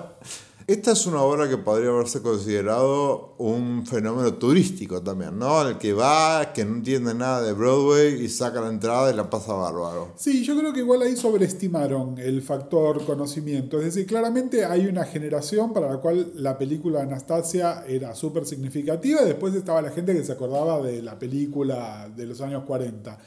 esta 0.68 0.92
es 0.92 1.06
una 1.06 1.22
obra 1.22 1.50
que 1.50 1.58
podría 1.58 1.90
haberse 1.90 2.22
considerado 2.22 3.36
un 3.40 3.86
fenómeno 3.86 4.36
turístico 4.36 5.02
también, 5.02 5.38
¿no? 5.38 5.68
El 5.68 5.78
que 5.78 5.92
va, 5.92 6.54
que 6.54 6.64
no 6.64 6.76
entiende 6.76 7.14
nada 7.14 7.42
de 7.42 7.52
Broadway 7.52 8.24
y 8.24 8.30
saca 8.30 8.62
la 8.62 8.70
entrada 8.70 9.12
y 9.12 9.16
la 9.16 9.30
pasa 9.30 9.54
bárbaro. 9.54 10.14
Sí, 10.16 10.44
yo 10.46 10.58
creo 10.58 10.72
que 10.72 10.80
igual 10.80 11.02
ahí 11.02 11.18
sobreestimaron 11.18 12.18
el 12.20 12.42
factor 12.42 13.04
conocimiento. 13.06 13.80
Es 13.80 13.86
decir, 13.86 14.06
claramente 14.06 14.64
hay 14.64 14.86
una 14.86 15.04
generación 15.04 15.74
para 15.74 15.90
la 15.90 15.98
cual 15.98 16.32
la 16.36 16.58
película 16.58 17.02
Anastasia 17.02 17.84
era 17.86 18.16
súper 18.16 18.46
significativa 18.46 19.24
y 19.24 19.26
después 19.26 19.54
estaba 19.56 19.82
la 19.82 19.90
gente 19.90 20.14
que 20.14 20.24
se 20.24 20.32
acordaba 20.32 20.82
de 20.82 21.02
la 21.02 21.20
película 21.20 22.10
de 22.16 22.26
los 22.28 22.40
años 22.40 22.64
40. 22.66 23.18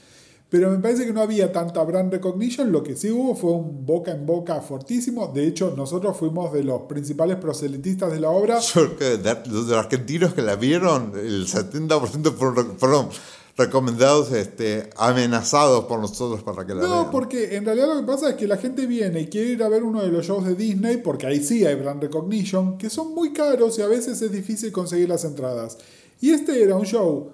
Pero 0.55 0.71
me 0.71 0.79
parece 0.79 1.05
que 1.05 1.13
no 1.13 1.21
había 1.21 1.51
tanta 1.51 1.83
brand 1.83 2.13
recognition, 2.13 2.71
lo 2.71 2.85
que 2.85 2.95
sí 2.95 3.11
hubo 3.11 3.35
fue 3.35 3.51
un 3.51 3.85
boca 3.85 4.13
en 4.13 4.25
boca 4.25 4.61
fortísimo. 4.61 5.27
De 5.35 5.49
hecho, 5.49 5.75
nosotros 5.77 6.17
fuimos 6.17 6.53
de 6.53 6.63
los 6.63 6.83
principales 6.83 7.39
proselitistas 7.39 8.13
de 8.13 8.21
la 8.21 8.31
obra. 8.31 8.61
Yo 8.61 8.95
creo 8.95 9.21
que 9.21 9.51
los 9.51 9.73
argentinos 9.73 10.33
que 10.33 10.43
la 10.43 10.55
vieron, 10.55 11.11
el 11.17 11.49
70% 11.49 12.35
fueron, 12.35 12.79
fueron 12.79 13.09
recomendados, 13.57 14.31
este, 14.31 14.91
amenazados 14.97 15.87
por 15.87 15.99
nosotros 15.99 16.45
para 16.45 16.65
que 16.65 16.73
la 16.73 16.83
vean. 16.83 16.91
No, 16.93 17.11
porque 17.11 17.57
en 17.57 17.65
realidad 17.65 17.89
lo 17.89 18.01
que 18.03 18.07
pasa 18.07 18.31
es 18.31 18.37
que 18.37 18.47
la 18.47 18.57
gente 18.57 18.87
viene 18.87 19.23
y 19.23 19.27
quiere 19.27 19.49
ir 19.49 19.63
a 19.65 19.69
ver 19.69 19.83
uno 19.83 20.03
de 20.03 20.09
los 20.13 20.25
shows 20.25 20.47
de 20.47 20.55
Disney, 20.55 20.99
porque 20.99 21.27
ahí 21.27 21.43
sí 21.43 21.67
hay 21.67 21.75
brand 21.75 22.01
recognition, 22.01 22.79
que 22.79 22.91
son 22.91 23.13
muy 23.13 23.33
caros 23.33 23.77
y 23.81 23.83
a 23.83 23.89
veces 23.89 24.23
es 24.23 24.31
difícil 24.31 24.71
conseguir 24.71 25.09
las 25.09 25.25
entradas. 25.25 25.79
Y 26.21 26.31
este 26.31 26.63
era 26.63 26.77
un 26.77 26.85
show 26.85 27.33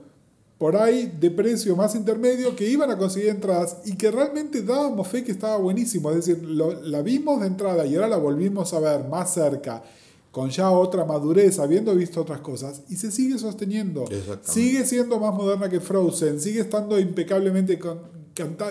por 0.60 0.76
ahí 0.76 1.10
de 1.18 1.30
precio 1.30 1.74
más 1.74 1.94
intermedio 1.94 2.54
que 2.54 2.68
iban 2.68 2.90
a 2.90 2.98
conseguir 2.98 3.30
entradas 3.30 3.78
y 3.86 3.96
que 3.96 4.10
realmente 4.10 4.60
dábamos 4.60 5.08
fe 5.08 5.24
que 5.24 5.32
estaba 5.32 5.56
buenísimo. 5.56 6.10
Es 6.10 6.26
decir, 6.26 6.44
la 6.44 7.00
vimos 7.00 7.40
de 7.40 7.46
entrada 7.46 7.86
y 7.86 7.94
ahora 7.94 8.08
la 8.08 8.18
volvimos 8.18 8.74
a 8.74 8.80
ver 8.80 9.08
más 9.08 9.32
cerca, 9.32 9.82
con 10.30 10.50
ya 10.50 10.70
otra 10.70 11.06
madurez, 11.06 11.58
habiendo 11.58 11.94
visto 11.94 12.20
otras 12.20 12.40
cosas, 12.40 12.82
y 12.90 12.96
se 12.96 13.10
sigue 13.10 13.38
sosteniendo. 13.38 14.04
Sigue 14.42 14.84
siendo 14.84 15.18
más 15.18 15.32
moderna 15.32 15.70
que 15.70 15.80
Frozen, 15.80 16.38
sigue 16.38 16.60
estando 16.60 17.00
impecablemente 17.00 17.80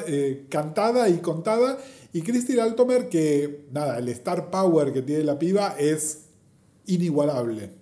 eh, 0.05 0.45
cantada 0.47 1.09
y 1.09 1.17
contada. 1.17 1.79
Y 2.13 2.21
Christy 2.21 2.59
Altomer, 2.59 3.09
que 3.09 3.65
nada, 3.71 3.97
el 3.97 4.09
star 4.09 4.51
power 4.51 4.93
que 4.93 5.01
tiene 5.01 5.23
la 5.23 5.39
piba 5.39 5.75
es 5.79 6.25
inigualable. 6.85 7.78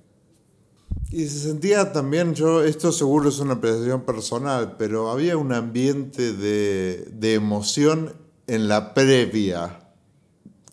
Y 1.09 1.25
se 1.27 1.39
sentía 1.39 1.93
también, 1.93 2.33
yo, 2.35 2.63
esto 2.63 2.91
seguro 2.91 3.29
es 3.29 3.39
una 3.39 3.53
apreciación 3.53 4.01
personal, 4.01 4.75
pero 4.77 5.09
había 5.09 5.37
un 5.37 5.53
ambiente 5.53 6.33
de, 6.33 7.07
de 7.13 7.33
emoción 7.33 8.13
en 8.47 8.67
la 8.67 8.93
previa 8.93 9.79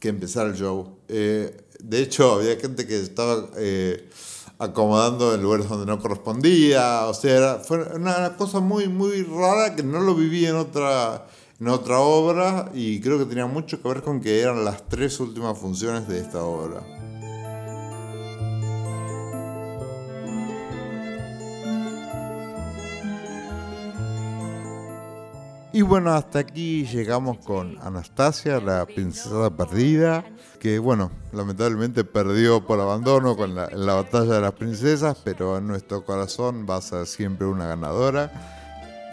que 0.00 0.08
empezara 0.08 0.50
el 0.50 0.56
show. 0.56 0.98
Eh, 1.08 1.56
de 1.78 2.02
hecho, 2.02 2.32
había 2.34 2.56
gente 2.56 2.86
que 2.86 2.98
estaba 2.98 3.48
eh, 3.56 4.08
acomodando 4.58 5.34
en 5.34 5.42
lugares 5.42 5.68
donde 5.68 5.86
no 5.86 6.00
correspondía, 6.00 7.06
o 7.06 7.14
sea, 7.14 7.58
fue 7.58 7.82
una 7.94 8.36
cosa 8.36 8.60
muy, 8.60 8.88
muy 8.88 9.22
rara 9.22 9.76
que 9.76 9.82
no 9.82 10.00
lo 10.00 10.14
viví 10.14 10.46
en 10.46 10.56
otra, 10.56 11.26
en 11.60 11.68
otra 11.68 12.00
obra 12.00 12.70
y 12.74 13.00
creo 13.00 13.18
que 13.18 13.26
tenía 13.26 13.46
mucho 13.46 13.80
que 13.80 13.88
ver 13.88 14.02
con 14.02 14.20
que 14.20 14.40
eran 14.40 14.64
las 14.64 14.88
tres 14.88 15.20
últimas 15.20 15.58
funciones 15.58 16.08
de 16.08 16.18
esta 16.20 16.42
obra. 16.42 17.03
Y 25.74 25.82
bueno, 25.82 26.14
hasta 26.14 26.38
aquí 26.38 26.86
llegamos 26.86 27.38
con 27.38 27.76
Anastasia, 27.82 28.60
la 28.60 28.86
princesa 28.86 29.50
perdida, 29.56 30.24
que 30.60 30.78
bueno, 30.78 31.10
lamentablemente 31.32 32.04
perdió 32.04 32.64
por 32.64 32.78
abandono 32.78 33.36
con 33.36 33.56
la, 33.56 33.66
en 33.66 33.84
la 33.84 33.94
batalla 33.94 34.34
de 34.34 34.40
las 34.40 34.52
princesas, 34.52 35.20
pero 35.24 35.58
en 35.58 35.66
nuestro 35.66 36.04
corazón 36.04 36.64
va 36.64 36.76
a 36.76 36.80
ser 36.80 37.06
siempre 37.06 37.48
una 37.48 37.66
ganadora. 37.66 38.30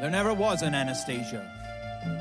There 0.01 0.11
never 0.11 0.37
was 0.37 0.61
an 0.61 0.75
Anastasia. 0.75 1.41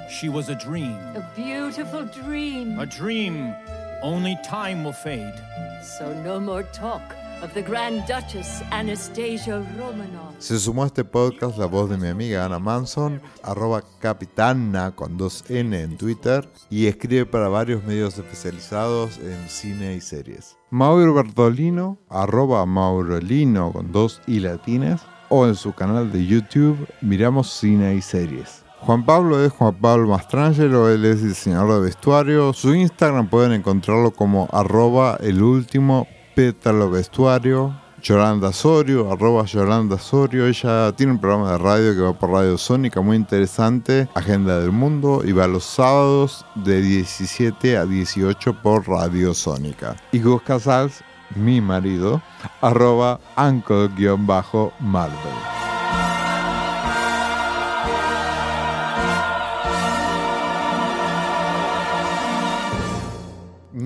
She 0.09 0.30
was 0.30 0.49
a 0.49 0.55
dream. 0.55 0.97
A 1.14 1.32
beautiful 1.36 2.07
dream. 2.07 2.80
A 2.80 2.86
dream 2.86 3.55
only 4.03 4.38
time 4.43 4.84
will 4.84 4.95
fade. 4.95 5.34
So 5.82 6.14
no 6.24 6.41
more 6.41 6.62
talk 6.72 7.03
of 7.43 7.53
the 7.55 7.62
Grand 7.62 8.07
Duchess 8.07 8.62
Anastasia 8.70 9.62
Romanov. 9.78 10.34
Se 10.38 10.59
sumó 10.59 10.84
a 10.84 10.86
este 10.86 11.05
podcast 11.05 11.59
la 11.59 11.66
voz 11.66 11.91
de 11.91 11.97
mi 11.97 12.09
amiga 12.09 12.45
Ana 12.45 12.59
Manson, 12.59 13.20
arroba 13.43 13.82
capitana 13.99 14.93
con 14.93 15.16
dos 15.16 15.45
N 15.49 15.78
en 15.78 15.97
Twitter 15.97 16.49
y 16.68 16.86
escribe 16.86 17.26
para 17.26 17.49
varios 17.49 17.84
medios 17.84 18.16
especializados 18.18 19.18
en 19.18 19.49
cine 19.49 19.95
y 19.95 20.01
series. 20.01 20.57
Mauro 20.70 21.14
Bertolino, 21.14 21.99
arroba 22.09 22.64
Maurolino 22.66 23.72
con 23.72 23.93
dos 23.93 24.20
I 24.26 24.41
latinas 24.41 25.03
o 25.28 25.47
en 25.47 25.55
su 25.55 25.72
canal 25.72 26.12
de 26.12 26.26
YouTube 26.26 26.88
Miramos 27.01 27.51
Cine 27.51 27.95
y 27.95 28.03
Series. 28.03 28.64
Juan 28.80 29.05
Pablo 29.05 29.45
es 29.45 29.53
Juan 29.53 29.74
Pablo 29.74 30.09
Mastrangelo, 30.09 30.88
él 30.88 31.05
es 31.05 31.22
diseñador 31.22 31.74
de 31.74 31.86
vestuario. 31.86 32.55
Su 32.55 32.74
Instagram 32.74 33.28
pueden 33.28 33.53
encontrarlo 33.53 34.11
como 34.11 34.49
arroba 34.53 35.18
el 35.20 35.43
último 35.43 36.07
pétalo 36.41 36.91
vestuario. 36.91 37.76
Yolanda 38.03 38.51
Sorio, 38.51 39.12
arroba 39.12 39.45
Yolanda 39.45 39.99
Sorio. 39.99 40.47
Ella 40.47 40.91
tiene 40.93 41.12
un 41.12 41.20
programa 41.20 41.53
de 41.53 41.59
radio 41.59 41.95
que 41.95 42.01
va 42.01 42.18
por 42.18 42.30
Radio 42.30 42.57
Sónica 42.57 43.03
muy 43.03 43.18
interesante, 43.18 44.09
Agenda 44.14 44.59
del 44.59 44.72
Mundo, 44.72 45.20
y 45.22 45.32
va 45.32 45.47
los 45.47 45.64
sábados 45.64 46.47
de 46.55 46.80
17 46.80 47.76
a 47.76 47.84
18 47.84 48.55
por 48.62 48.88
Radio 48.88 49.34
Sónica. 49.34 49.97
Y 50.12 50.20
Gus 50.20 50.41
Casals, 50.41 51.05
mi 51.36 51.61
marido, 51.61 52.22
arroba 52.62 53.20
anco-marvel. 53.36 54.11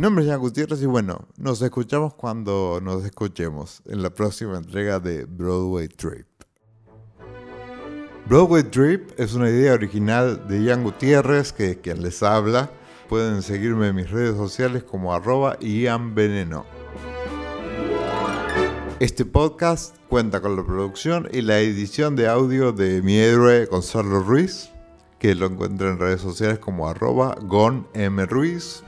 Nombre 0.04 0.22
es 0.22 0.30
Jan 0.30 0.38
Gutiérrez 0.38 0.82
y 0.82 0.86
bueno, 0.86 1.26
nos 1.38 1.62
escuchamos 1.62 2.12
cuando 2.12 2.78
nos 2.82 3.06
escuchemos 3.06 3.80
en 3.86 4.02
la 4.02 4.10
próxima 4.10 4.58
entrega 4.58 5.00
de 5.00 5.24
Broadway 5.24 5.88
Trip. 5.88 6.26
Broadway 8.26 8.64
Trip 8.64 9.18
es 9.18 9.32
una 9.32 9.48
idea 9.48 9.72
original 9.72 10.46
de 10.46 10.68
Jan 10.68 10.84
Gutiérrez, 10.84 11.54
que 11.54 11.70
es 11.70 11.76
quien 11.78 12.02
les 12.02 12.22
habla. 12.22 12.70
Pueden 13.08 13.40
seguirme 13.40 13.88
en 13.88 13.96
mis 13.96 14.10
redes 14.10 14.36
sociales 14.36 14.84
como 14.84 15.14
arroba 15.14 15.56
Veneno. 15.62 16.66
Este 19.00 19.24
podcast 19.24 19.96
cuenta 20.10 20.42
con 20.42 20.54
la 20.54 20.66
producción 20.66 21.30
y 21.32 21.40
la 21.40 21.60
edición 21.60 22.14
de 22.14 22.28
audio 22.28 22.72
de 22.72 23.00
mi 23.00 23.16
héroe 23.16 23.64
Gonzalo 23.64 24.20
Ruiz, 24.20 24.68
que 25.18 25.34
lo 25.34 25.46
encuentran 25.46 25.92
en 25.92 25.98
redes 25.98 26.20
sociales 26.20 26.58
como 26.58 26.90
arroba 26.90 27.38
Gon 27.40 27.88
M. 27.94 28.26
Ruiz. 28.26 28.84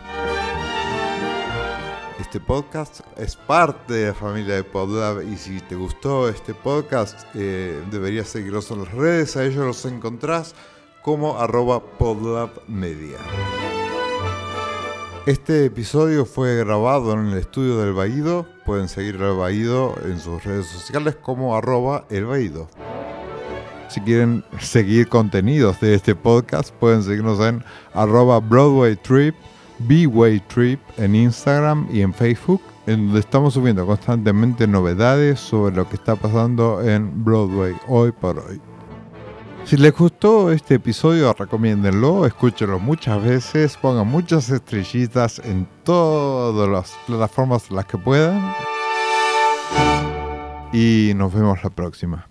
Este 2.26 2.40
podcast 2.40 3.02
es 3.16 3.36
parte 3.36 3.94
de 3.94 4.06
la 4.08 4.14
familia 4.14 4.56
de 4.56 4.64
PodLab 4.64 5.22
y 5.22 5.36
si 5.36 5.60
te 5.60 5.76
gustó 5.76 6.28
este 6.28 6.54
podcast 6.54 7.20
eh, 7.34 7.80
deberías 7.92 8.26
seguirlos 8.26 8.68
en 8.72 8.80
las 8.80 8.92
redes, 8.92 9.36
a 9.36 9.44
ellos 9.44 9.64
los 9.64 9.84
encontrás 9.84 10.56
como 11.02 11.38
arroba 11.38 11.80
podlabmedia. 11.80 13.18
Este 15.24 15.66
episodio 15.66 16.26
fue 16.26 16.56
grabado 16.56 17.12
en 17.12 17.28
el 17.28 17.38
estudio 17.38 17.78
del 17.78 17.92
Baído, 17.92 18.44
pueden 18.66 18.88
seguir 18.88 19.22
al 19.22 19.36
Baído 19.36 19.94
en 20.04 20.18
sus 20.18 20.42
redes 20.42 20.66
sociales 20.66 21.14
como 21.14 21.56
arroba 21.56 22.06
el 22.10 22.26
Baído. 22.26 22.66
Si 23.88 24.00
quieren 24.00 24.44
seguir 24.58 25.08
contenidos 25.08 25.80
de 25.80 25.94
este 25.94 26.16
podcast 26.16 26.74
pueden 26.74 27.04
seguirnos 27.04 27.38
en 27.38 27.64
arroba 27.94 28.40
Broadway 28.40 28.96
Trip 28.96 29.36
B-Way 29.80 30.40
Trip 30.48 30.80
en 30.96 31.14
Instagram 31.14 31.86
y 31.92 32.00
en 32.00 32.12
Facebook, 32.14 32.62
en 32.86 33.06
donde 33.06 33.20
estamos 33.20 33.54
subiendo 33.54 33.86
constantemente 33.86 34.66
novedades 34.66 35.40
sobre 35.40 35.74
lo 35.74 35.88
que 35.88 35.96
está 35.96 36.16
pasando 36.16 36.82
en 36.82 37.24
Broadway 37.24 37.74
hoy 37.88 38.12
por 38.12 38.38
hoy. 38.38 38.60
Si 39.64 39.76
les 39.76 39.92
gustó 39.92 40.52
este 40.52 40.76
episodio, 40.76 41.32
recomiéndenlo, 41.32 42.24
escúchenlo 42.24 42.78
muchas 42.78 43.20
veces, 43.22 43.76
pongan 43.76 44.06
muchas 44.06 44.48
estrellitas 44.48 45.40
en 45.40 45.66
todas 45.82 46.68
las 46.68 46.96
plataformas 47.06 47.70
las 47.70 47.84
que 47.86 47.98
puedan. 47.98 48.54
y 50.72 51.12
nos 51.14 51.32
vemos 51.32 51.62
la 51.64 51.70
próxima. 51.70 52.28